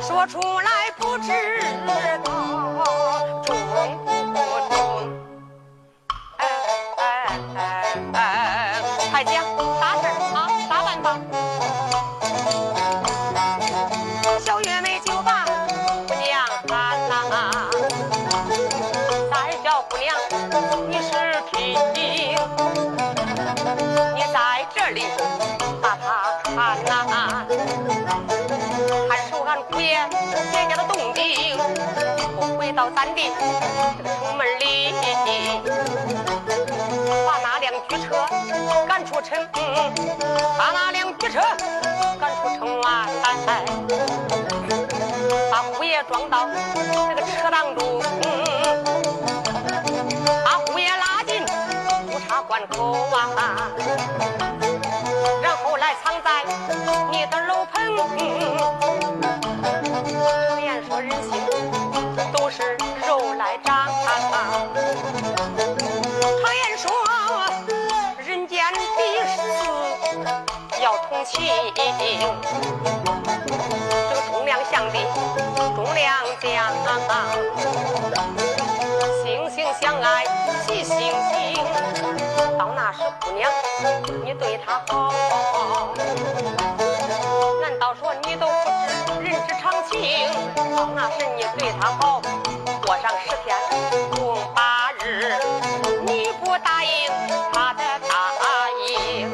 [0.02, 0.67] 说出来
[41.30, 41.42] 车
[42.20, 43.06] 赶出城外，
[45.52, 48.02] 把虎爷装到那个车当中，
[50.46, 53.70] 把虎爷拉进督察关口啊。
[55.44, 56.46] 然后来藏在
[57.12, 57.67] 你的楼
[71.30, 71.36] 情，
[74.10, 74.94] 这个忠良相的
[75.76, 76.46] 忠良将，
[79.24, 80.26] 惺惺相爱
[80.66, 81.56] 惜心心，
[82.58, 83.52] 到那时姑娘
[84.24, 85.14] 你对他好。
[87.62, 89.96] 难道说你都不知人之常情，
[90.56, 92.22] 到那时你对他好，
[92.86, 93.56] 过上十天
[94.16, 95.36] 共八日，
[96.06, 97.12] 你不答应
[97.52, 98.14] 他的答
[98.88, 99.30] 应。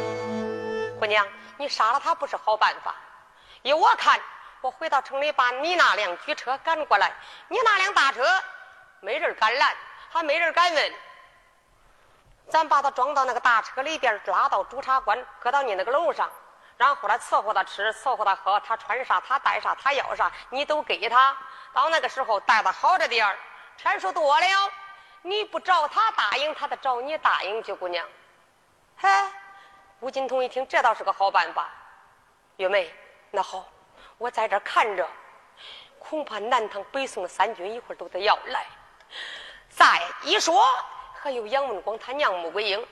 [1.00, 1.26] 姑娘，
[1.64, 2.93] 你杀了他不是好办法。
[3.61, 4.20] 依我看，
[4.59, 7.14] 我回到城里把你那辆军车赶过来，
[7.47, 8.22] 你那辆大车
[8.99, 9.74] 没人敢拦，
[10.11, 10.93] 还没人敢问。
[12.49, 16.30] 咱把他装到那个大车里边，拉到主察官，搁到你那个楼上。
[16.76, 21.38] 然后来伺候他吃，伺候他喝，他穿啥，他带啥，他要啥，你都给他。
[21.72, 23.39] 到那个时候待他好着点儿，
[23.78, 24.45] 钱数多了，
[25.22, 28.05] 你不找他答应，他得找你答应去，姑娘。
[28.97, 29.09] 嘿，
[30.04, 31.70] 吴金童一听，这倒是个好办法。
[32.58, 32.93] 月梅，
[33.32, 33.66] 那好，
[34.18, 35.08] 我在这看着，
[35.97, 38.66] 恐怕南唐北宋的三军一会儿都得要来。
[39.70, 40.62] 再一说，
[41.14, 42.86] 还有杨文广他娘穆桂英，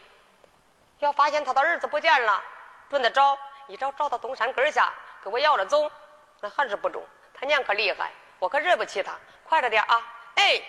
[1.00, 2.42] 要发现他的儿子不见了，
[2.90, 3.38] 准得找。
[3.68, 5.92] 一找找到东山根下，给我要了走，
[6.40, 7.04] 那还是不中。
[7.34, 8.10] 他娘可厉害，
[8.40, 9.20] 我可惹不起他。
[9.44, 10.02] 快着点啊！
[10.36, 10.62] 哎，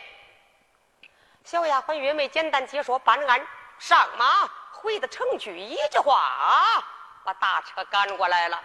[1.44, 3.46] 小丫鬟月梅简单解说办案，
[3.78, 4.50] 上马
[4.82, 6.84] 回的城去，一句话啊
[7.24, 8.60] 把大车赶过来了。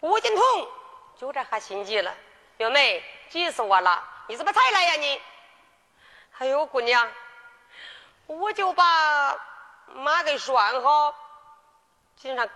[0.00, 0.68] 吴金童
[1.16, 2.14] 就这还心急了，
[2.56, 4.06] 表妹急死我了！
[4.26, 5.20] 你怎么才来呀你？
[6.38, 7.10] 哎呦，姑娘，
[8.26, 9.34] 我就把
[9.94, 11.14] 马给拴好，
[12.14, 12.48] 今上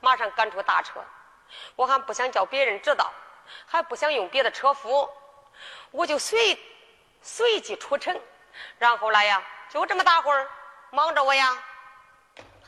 [0.00, 1.04] 马上赶出大车，
[1.76, 3.12] 我还不想叫别人知道，
[3.66, 5.08] 还不想用别的车夫，
[5.90, 6.58] 我就随
[7.20, 8.18] 随即出城，
[8.78, 10.50] 然后来呀，就这么大会儿，
[10.90, 11.62] 忙着我呀，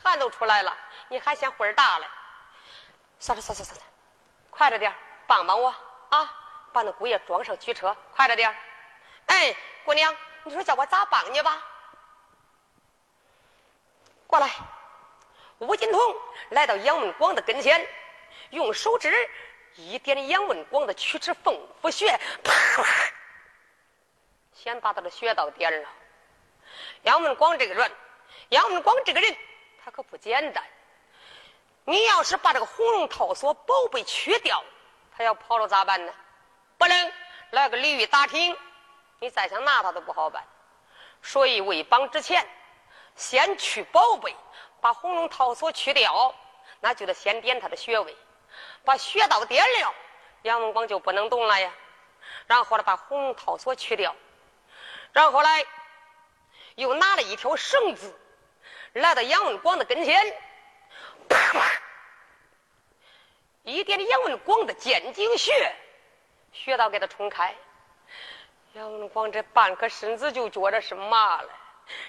[0.01, 0.77] 汗都出来了，
[1.09, 2.07] 你还嫌会儿大了？
[3.19, 3.83] 算了算了算了，
[4.49, 4.93] 快着点
[5.27, 5.73] 帮帮我
[6.09, 6.33] 啊，
[6.71, 8.55] 把那姑爷装上驱车，快着点
[9.27, 9.55] 哎，
[9.85, 10.15] 姑娘。
[10.43, 11.61] 你说叫我咋帮你吧？
[14.25, 14.49] 过来，
[15.59, 16.01] 吴金童
[16.49, 17.87] 来到杨文广的跟前，
[18.49, 19.13] 用手指
[19.75, 22.83] 一点杨文广的曲池缝府穴，啪！
[24.55, 25.89] 先把他的穴道点了。
[27.03, 27.91] 杨文广这个人，
[28.51, 29.37] 杨文广这个人，
[29.81, 30.61] 他可不简单。
[31.85, 34.61] 你要是把这个红龙套索宝贝去掉，
[35.15, 36.13] 他要跑了咋办呢？
[36.77, 37.13] 不能
[37.51, 38.57] 来个鲤鱼打挺。
[39.19, 40.43] 你再想拿他都不好办，
[41.21, 42.45] 所以为绑之前，
[43.15, 44.35] 先去宝贝，
[44.81, 46.35] 把红龙套索去掉，
[46.81, 48.13] 那就得先点他的穴位，
[48.83, 49.95] 把穴道点了，
[50.41, 51.71] 杨文广就不能动了呀。
[52.47, 54.13] 然后呢，把红龙套索去掉，
[55.13, 55.65] 然后来
[56.75, 58.19] 又拿了一条绳子，
[58.93, 60.21] 来到杨文广的跟前，
[61.29, 61.71] 啪啪，
[63.63, 65.73] 一点杨文广的肩颈穴，
[66.51, 67.55] 穴道给他冲开。
[68.73, 71.49] 杨文广这半个身子就觉着是麻了，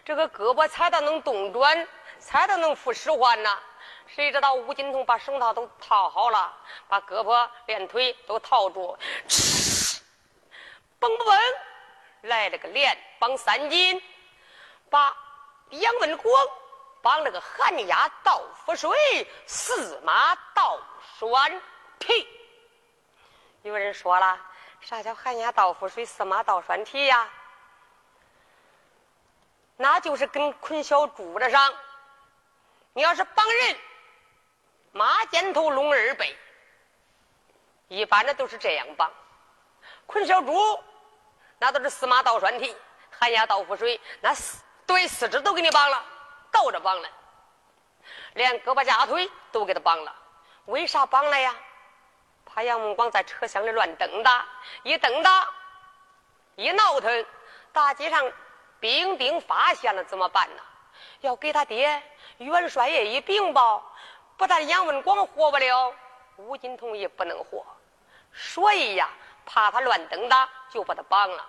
[0.04, 1.86] 这个胳膊才到能动转，
[2.18, 3.60] 才到能负使唤呐。
[4.08, 6.52] 谁知道吴金童把绳套都套好了，
[6.88, 8.98] 把胳膊连腿都套住，
[11.00, 11.38] 嘣嘣，
[12.22, 14.02] 来了个连绑三斤，
[14.90, 15.16] 把
[15.70, 16.48] 杨文广
[17.02, 18.90] 绑了个寒鸦倒覆水，
[19.46, 20.80] 驷马倒
[21.18, 21.60] 拴
[21.98, 22.26] 蹄。
[23.62, 24.40] 有人说了。
[24.80, 27.30] 啥叫寒鸦倒覆水，驷马倒拴蹄呀？
[29.76, 31.72] 那就是跟捆小猪的上。
[32.92, 33.76] 你要是绑人，
[34.90, 36.36] 马肩头龙二背，
[37.86, 39.08] 一般的都是这样绑。
[40.04, 40.82] 捆小猪，
[41.60, 42.76] 那都是驷马倒栓蹄，
[43.08, 46.04] 寒鸦倒覆水，那四对四肢都给你绑了，
[46.52, 47.08] 倒着绑了，
[48.34, 50.14] 连胳膊架腿都给他绑了。
[50.66, 51.52] 为啥绑了呀？
[52.44, 54.46] 怕杨文广在车厢里乱蹬哒，
[54.82, 55.48] 一蹬哒，
[56.54, 57.26] 一闹腾，
[57.72, 58.30] 大街上
[58.78, 60.62] 兵丁发现了怎么办呢？
[61.20, 62.02] 要给他爹
[62.36, 63.82] 元帅爷一禀报，
[64.36, 65.94] 不但杨文广活不了，
[66.36, 67.64] 吴金童也不能活。
[68.34, 69.08] 所以呀，
[69.46, 71.46] 怕他乱蹬哒，就把他绑了。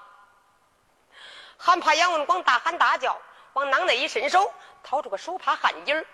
[1.58, 3.20] 还怕杨文广大喊大叫，
[3.54, 6.06] 往囊内一伸手，掏出个手帕汗巾儿，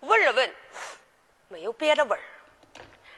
[0.00, 0.54] 闻了闻，
[1.48, 2.20] 没有别的味儿。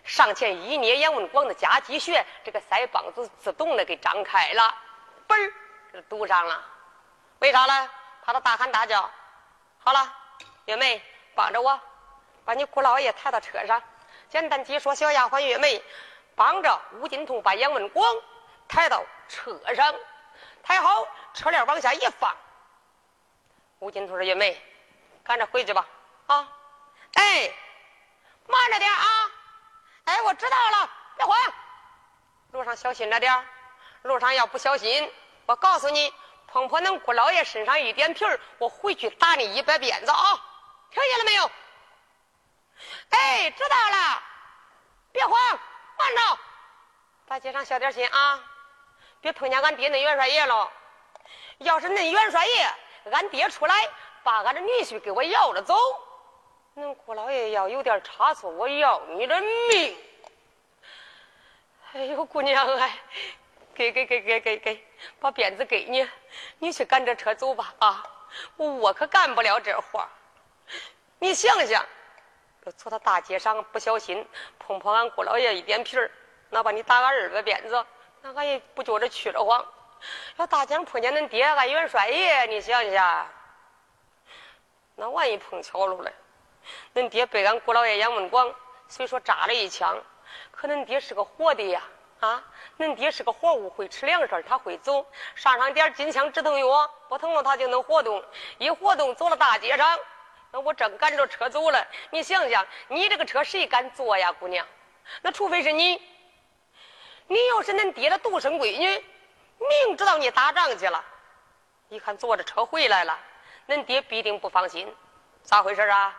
[0.05, 4.75] 上前一捏杨文广的夹脊穴，这个腮帮子自动的给张开了，
[5.27, 5.53] 嘣儿
[5.93, 6.65] 给堵上了。
[7.41, 7.91] 为啥呢？
[8.23, 9.11] 怕他大喊大叫。
[9.79, 10.13] 好了，
[10.65, 11.03] 月梅
[11.35, 11.79] 帮着我，
[12.45, 13.83] 把你姑老爷抬到车上。
[14.29, 15.83] 简单解说，小丫鬟月梅
[16.35, 18.17] 帮着吴金童把杨文广
[18.69, 19.95] 抬到车上，
[20.63, 22.35] 抬好车帘往下一放。
[23.79, 24.61] 吴金童说：“月梅，
[25.23, 25.87] 赶着回去吧。”
[26.27, 26.49] 啊，
[27.15, 27.55] 哎，
[28.47, 29.31] 慢着点啊。
[30.05, 31.55] 哎，我知道了，别慌，
[32.53, 33.47] 路上小心着点
[34.03, 35.13] 路上要不小心，
[35.47, 36.13] 我告诉你，
[36.47, 40.43] 碰破恁姑老爷身上一点皮儿，我回去打你一百鞭子啊！
[40.91, 41.51] 听见了没有？
[43.11, 44.23] 哎，知道了，
[45.13, 45.61] 别慌，
[45.99, 46.39] 慢着，
[47.27, 48.45] 大街上小点心啊，
[49.21, 50.73] 别碰见俺爹那元帅爷了。
[51.59, 52.75] 要是恁元帅爷，
[53.11, 53.89] 俺爹出来
[54.23, 55.75] 把俺的女婿给我要了走。
[56.77, 59.97] 恁姑老爷要有点差错，我要你的命！
[61.93, 62.99] 哎呦，姑娘哎，
[63.75, 64.85] 给给给给给给，
[65.19, 66.07] 把鞭子给你，
[66.59, 68.05] 你去赶着车走吧啊！
[68.57, 70.07] 我可干不了这活
[71.19, 71.83] 你想想，
[72.65, 74.27] 要走到大街上不小心
[74.59, 76.11] 碰破俺姑老爷一点皮儿，
[76.51, 77.87] 那把你打个二百鞭子，
[78.21, 79.65] 那俺也不觉着屈得慌。
[80.37, 83.27] 要大街上碰见恁爹俺元帅爷，你想想，
[84.95, 86.13] 那万一碰巧了嘞？
[86.95, 88.55] 恁爹被俺姑老爷杨文广
[88.89, 90.03] 虽说扎了一枪，
[90.51, 91.83] 可恁爹是个活的呀！
[92.21, 92.43] 啊，
[92.79, 98.25] 恁爹是个活物，会吃粮食，他会走，上上点金枪止疼药，不疼了他就能活动。
[98.59, 99.99] 一活动，走了大街上，
[100.51, 101.87] 那我正赶着车走了。
[102.11, 104.67] 你想想，你这个车谁敢坐呀，姑娘？
[105.21, 106.01] 那除非是你，
[107.27, 109.05] 你要是恁爹的独生闺女，
[109.59, 111.05] 明知道你打仗去了，
[111.89, 113.19] 一看坐着车回来了，
[113.69, 114.95] 恁爹必定不放心。
[115.43, 116.15] 咋回事啊？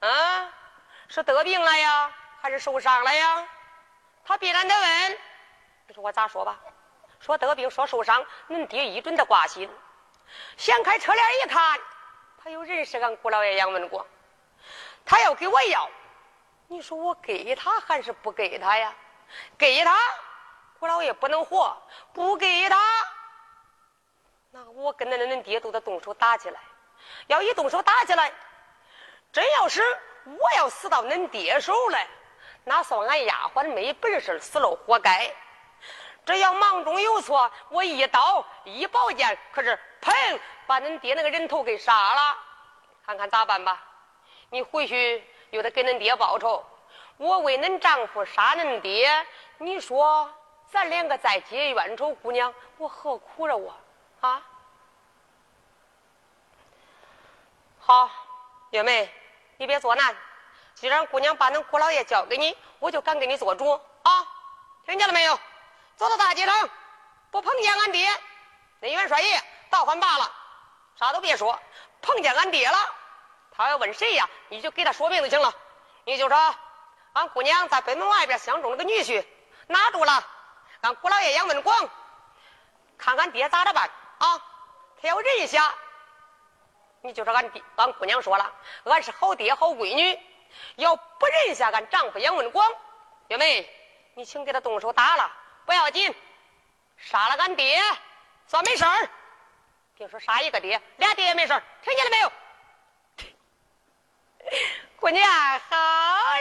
[0.00, 0.52] 啊，
[1.08, 3.46] 是得病了呀，还是受伤了呀？
[4.24, 5.18] 他必然得问。
[5.88, 6.58] 你说我咋说吧？
[7.20, 9.70] 说得病，说受伤，恁爹一准得挂心。
[10.56, 11.78] 掀开车帘一看，
[12.42, 14.04] 他又认识俺姑老爷杨文广，
[15.04, 15.88] 他要给我要，
[16.68, 18.94] 你说我给他还是不给他呀？
[19.58, 19.96] 给他，
[20.82, 21.72] 姑老爷不能活；
[22.12, 22.76] 不给他，
[24.50, 26.58] 那我跟恁恁爹都得动手打起来。
[27.28, 28.32] 要一动手打起来，
[29.32, 29.80] 真要是
[30.24, 32.08] 我要死到恁爹手来，
[32.64, 35.32] 那算俺丫鬟没本事，死了活该。
[36.26, 42.36] 只要忙中有错，我一刀一宝剑，可是砰，把恁爹那个人头给杀了。
[43.06, 43.80] 看看咋办吧？
[44.50, 46.64] 你回去又得给恁爹报仇。
[47.18, 49.24] 我为恁丈夫杀恁爹，
[49.58, 50.28] 你说
[50.72, 53.76] 咱两个再结冤仇，姑娘，我何苦了我
[54.20, 54.42] 啊？
[57.78, 58.10] 好，
[58.70, 59.12] 月梅，
[59.58, 60.16] 你别作难。
[60.74, 63.70] 既然姑娘把恁姑老爷交给你，我就敢给你做主
[64.02, 64.26] 啊！
[64.86, 65.38] 听见了没有？
[65.96, 66.70] 走到大街上，
[67.30, 68.08] 不碰见俺爹，
[68.80, 70.32] 那元帅爷倒换罢了，
[70.96, 71.60] 啥都别说。
[72.00, 72.78] 碰见俺爹了，
[73.50, 75.54] 他要问谁呀，你就给他说明就行了。
[76.04, 76.54] 你就说，
[77.12, 79.22] 俺姑娘在北门外边相中了个女婿，
[79.66, 80.26] 拿住了。
[80.82, 81.90] 俺姑老爷杨文广，
[82.98, 84.42] 看俺爹咋着办啊？
[85.00, 85.74] 他要认下，
[87.00, 88.52] 你就说俺爹，俺姑娘说了，
[88.84, 90.20] 俺是好爹好闺女，
[90.76, 92.68] 要不认下俺丈夫杨文广，
[93.28, 93.68] 月梅，
[94.14, 95.32] 你请给他动手打了。
[95.64, 96.14] 不要紧，
[96.96, 97.80] 杀了俺爹
[98.46, 99.08] 算没事儿。
[99.96, 101.62] 别说杀一个爹，俩爹也没事儿。
[101.82, 102.32] 听见了没有？
[104.98, 105.24] 姑娘，
[105.68, 105.76] 好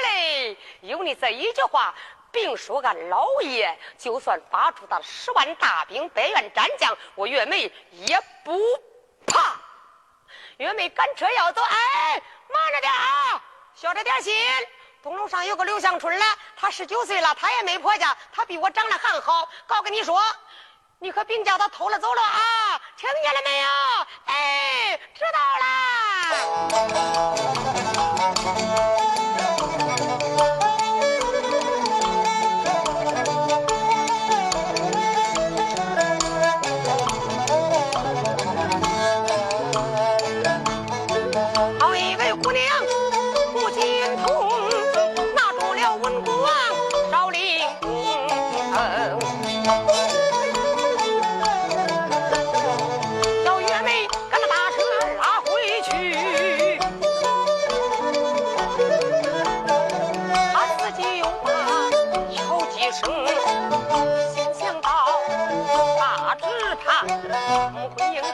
[0.04, 0.58] 嘞！
[0.82, 1.94] 有你这一句话，
[2.32, 8.60] 并说俺老爷就算发出他十万大兵，百员战将，我月梅也不
[9.26, 9.56] 怕。
[10.58, 13.42] 月梅赶车要走，哎，慢着点啊，
[13.76, 14.34] 小着点心。
[15.04, 16.26] 东楼上有个刘香春了，
[16.56, 19.50] 他十九岁了，他也没婆家，他比我长得还好。
[19.66, 20.22] 告跟你说，
[21.00, 22.80] 你可别叫他偷了走了啊！
[22.96, 23.68] 听见了没有？
[24.28, 25.40] 哎，知道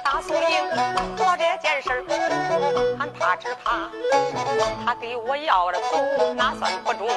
[0.09, 0.47] 大宋英
[1.17, 2.01] 做这件事儿，
[2.97, 3.89] 俺怕只怕
[4.85, 7.09] 他给我要了走，那算不中。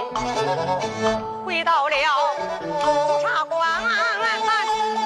[1.45, 1.95] 回到了
[3.22, 3.62] 茶馆，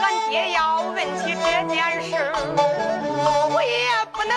[0.01, 2.33] 俺爹要问起这件事，
[3.53, 4.35] 我也不能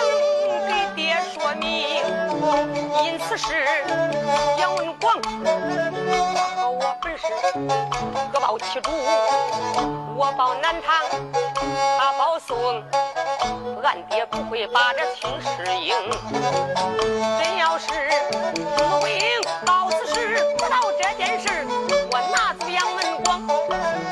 [0.67, 2.03] 给爹说明。
[3.03, 3.47] 因此事，
[4.57, 5.21] 杨文广
[6.55, 7.23] 和我本是
[8.31, 8.89] 各报其主，
[10.15, 11.03] 我报南唐，
[11.99, 12.81] 他报宋。
[13.83, 15.95] 俺爹不会把这亲事应，
[17.39, 17.87] 真要是
[18.77, 19.17] 陆英
[19.65, 21.65] 到此时知道这件事，
[22.11, 23.47] 我拿走杨文广，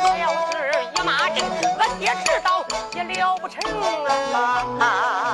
[0.02, 0.54] 他要是
[0.96, 1.44] 一骂阵，
[1.78, 2.64] 俺爹知道
[2.94, 3.62] 也了不成
[4.80, 5.25] 啊！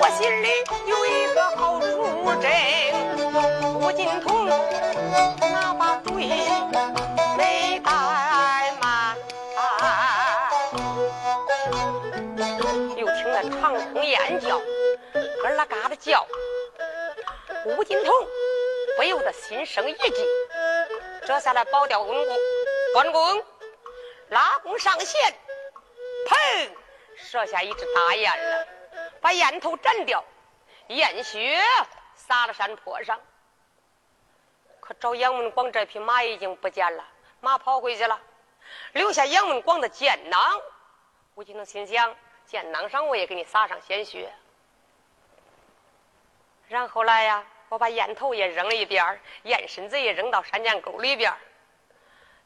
[0.00, 0.48] 我心里
[0.86, 1.84] 有一个好主
[2.42, 2.50] 阵。
[3.96, 6.26] 金童那把锤
[7.36, 7.86] 没怠
[8.80, 9.16] 慢，
[12.96, 14.58] 又听那长空雁叫，
[15.42, 16.26] 咯啦嘎的叫。
[17.64, 18.12] 吴金童
[18.96, 20.26] 不由得心生一计，
[21.24, 22.36] 这下来保钓关公，
[22.92, 23.42] 关公
[24.30, 25.32] 拉弓上弦，
[27.24, 28.66] 射下一只大雁来，
[29.20, 30.22] 把雁头斩掉，
[30.88, 31.58] 雁血
[32.14, 33.18] 洒了山坡上。
[34.78, 37.04] 可找杨文广这匹马已经不见了，
[37.40, 38.20] 马跑回去了，
[38.92, 40.60] 留下杨文广的剑囊。
[41.34, 42.14] 吴金龙心想：
[42.44, 44.30] 剑囊上我也给你撒上鲜血。
[46.68, 51.32] 然后来呀，我把雁头也扔了一边雁身子也扔到山涧沟里边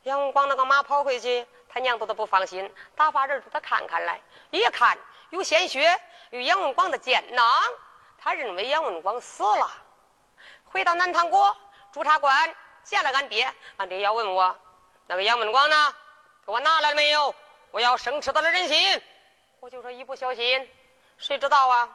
[0.04, 4.20] 杨文广那个马跑回去，他娘都都不放心，打发人给他看看来。
[4.50, 4.98] 一看，
[5.30, 6.00] 有鲜血，
[6.30, 7.46] 有杨文广的剑囊，
[8.18, 9.70] 他认为杨文广死了。
[10.64, 11.56] 回到南唐国，
[11.92, 14.56] 朱察官见了俺爹，俺爹要问我
[15.06, 15.94] 那个杨文广呢，
[16.46, 17.34] 给我拿来了没有？
[17.70, 19.02] 我要生吃他的人心。
[19.60, 20.70] 我就说一不小心，
[21.18, 21.88] 谁知道啊？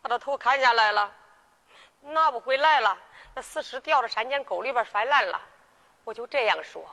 [0.00, 1.12] 把他头砍下来了，
[2.00, 2.96] 拿不回来了。
[3.34, 5.40] 那死尸掉到山涧沟里边摔烂了。
[6.04, 6.86] 我就这样说。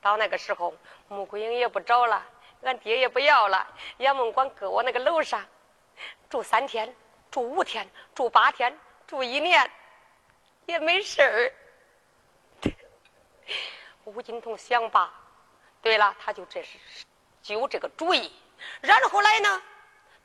[0.00, 0.74] 到那个时候，
[1.08, 2.26] 穆桂英也不找了，
[2.62, 3.66] 俺爹也不要了。
[3.98, 5.44] 杨文广搁我那个楼上
[6.28, 6.94] 住三天，
[7.30, 8.76] 住五天，住八天，
[9.06, 9.70] 住一年，
[10.66, 11.52] 也没事儿。
[14.04, 15.12] 吴金童想罢，
[15.82, 16.78] 对了，他就这是
[17.42, 18.32] 就这个主意。
[18.80, 19.62] 然后来呢，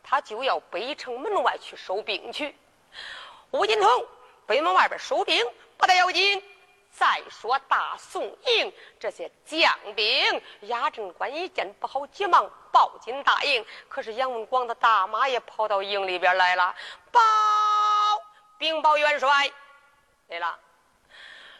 [0.01, 2.55] 他就要北城门外去收兵去。
[3.51, 4.07] 吴金童
[4.45, 5.45] 北门外边收兵
[5.77, 6.41] 不得要紧。
[6.97, 13.65] 再说大宋营这些将兵，压阵官一见不好，急忙报进大营。
[13.89, 16.73] 可是杨文广的大马也跑到营里边来了，
[17.11, 17.19] 报
[18.57, 19.51] 禀报元帅。
[20.29, 20.57] 对了，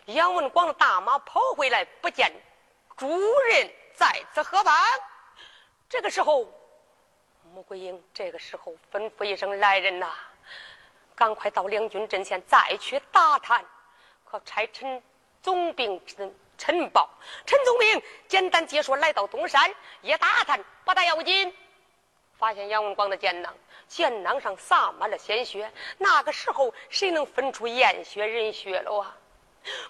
[0.05, 2.31] 杨文广的大马跑回来，不见
[2.95, 3.07] 主
[3.49, 4.73] 人在此何方？
[5.89, 6.47] 这个时候，
[7.53, 10.13] 穆桂英这个时候吩咐一声：“来人呐，
[11.13, 13.63] 赶快到两军阵前再去打探，
[14.23, 15.03] 可差臣。”
[15.45, 17.07] 总兵陈陈宝，
[17.45, 19.71] 陈总兵简单解说，来到东山
[20.01, 21.55] 一打探，不大要紧，
[22.33, 23.55] 发现杨文广的剑囊，
[23.87, 25.71] 剑囊上洒满了鲜血。
[25.99, 29.15] 那个时候，谁能分出验血人血了啊？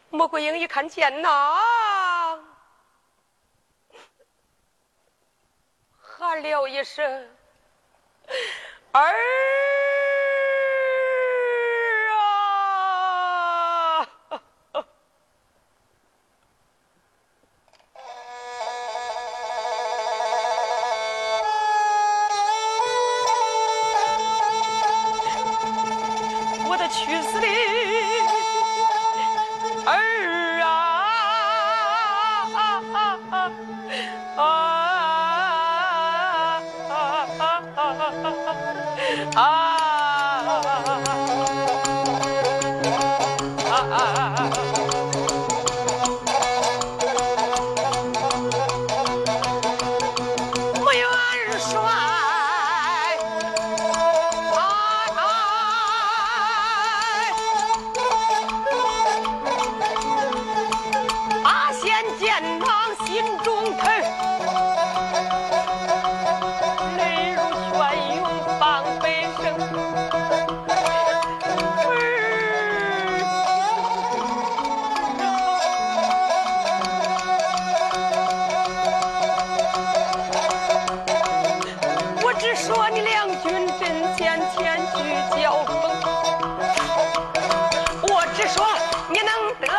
[0.10, 2.46] 穆桂英一看剑囊，
[6.02, 7.30] 喊了一声
[8.92, 9.16] ：“儿。”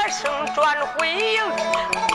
[0.09, 2.06] 声转回应。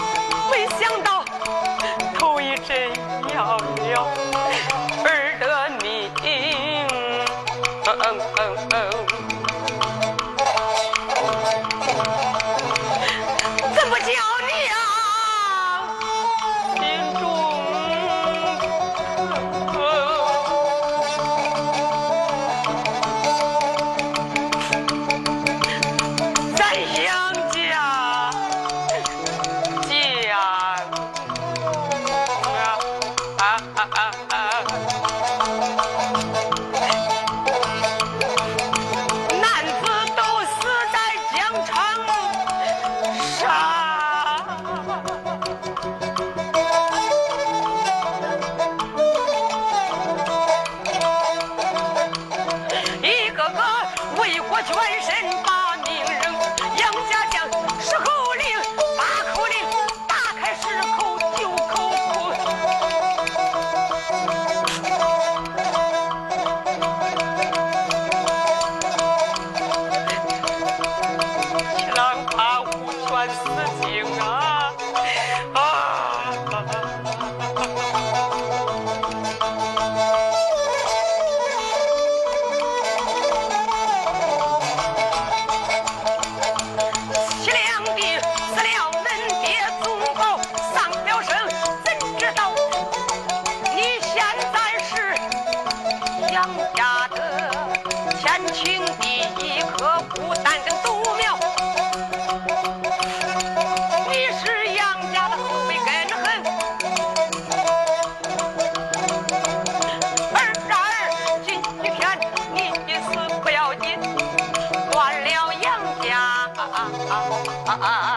[117.71, 118.10] 啊啊啊，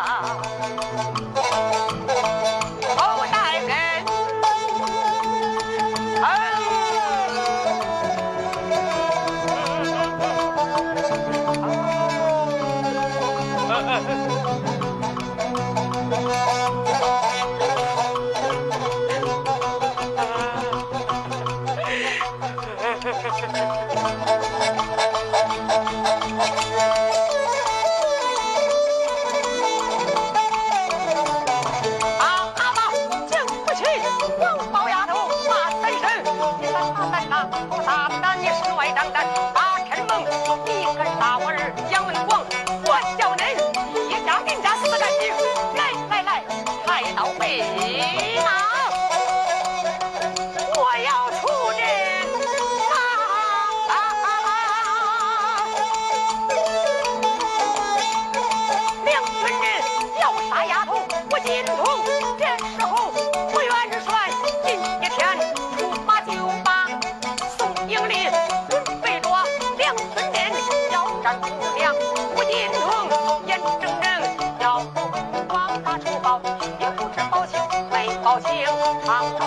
[79.06, 79.43] 啊，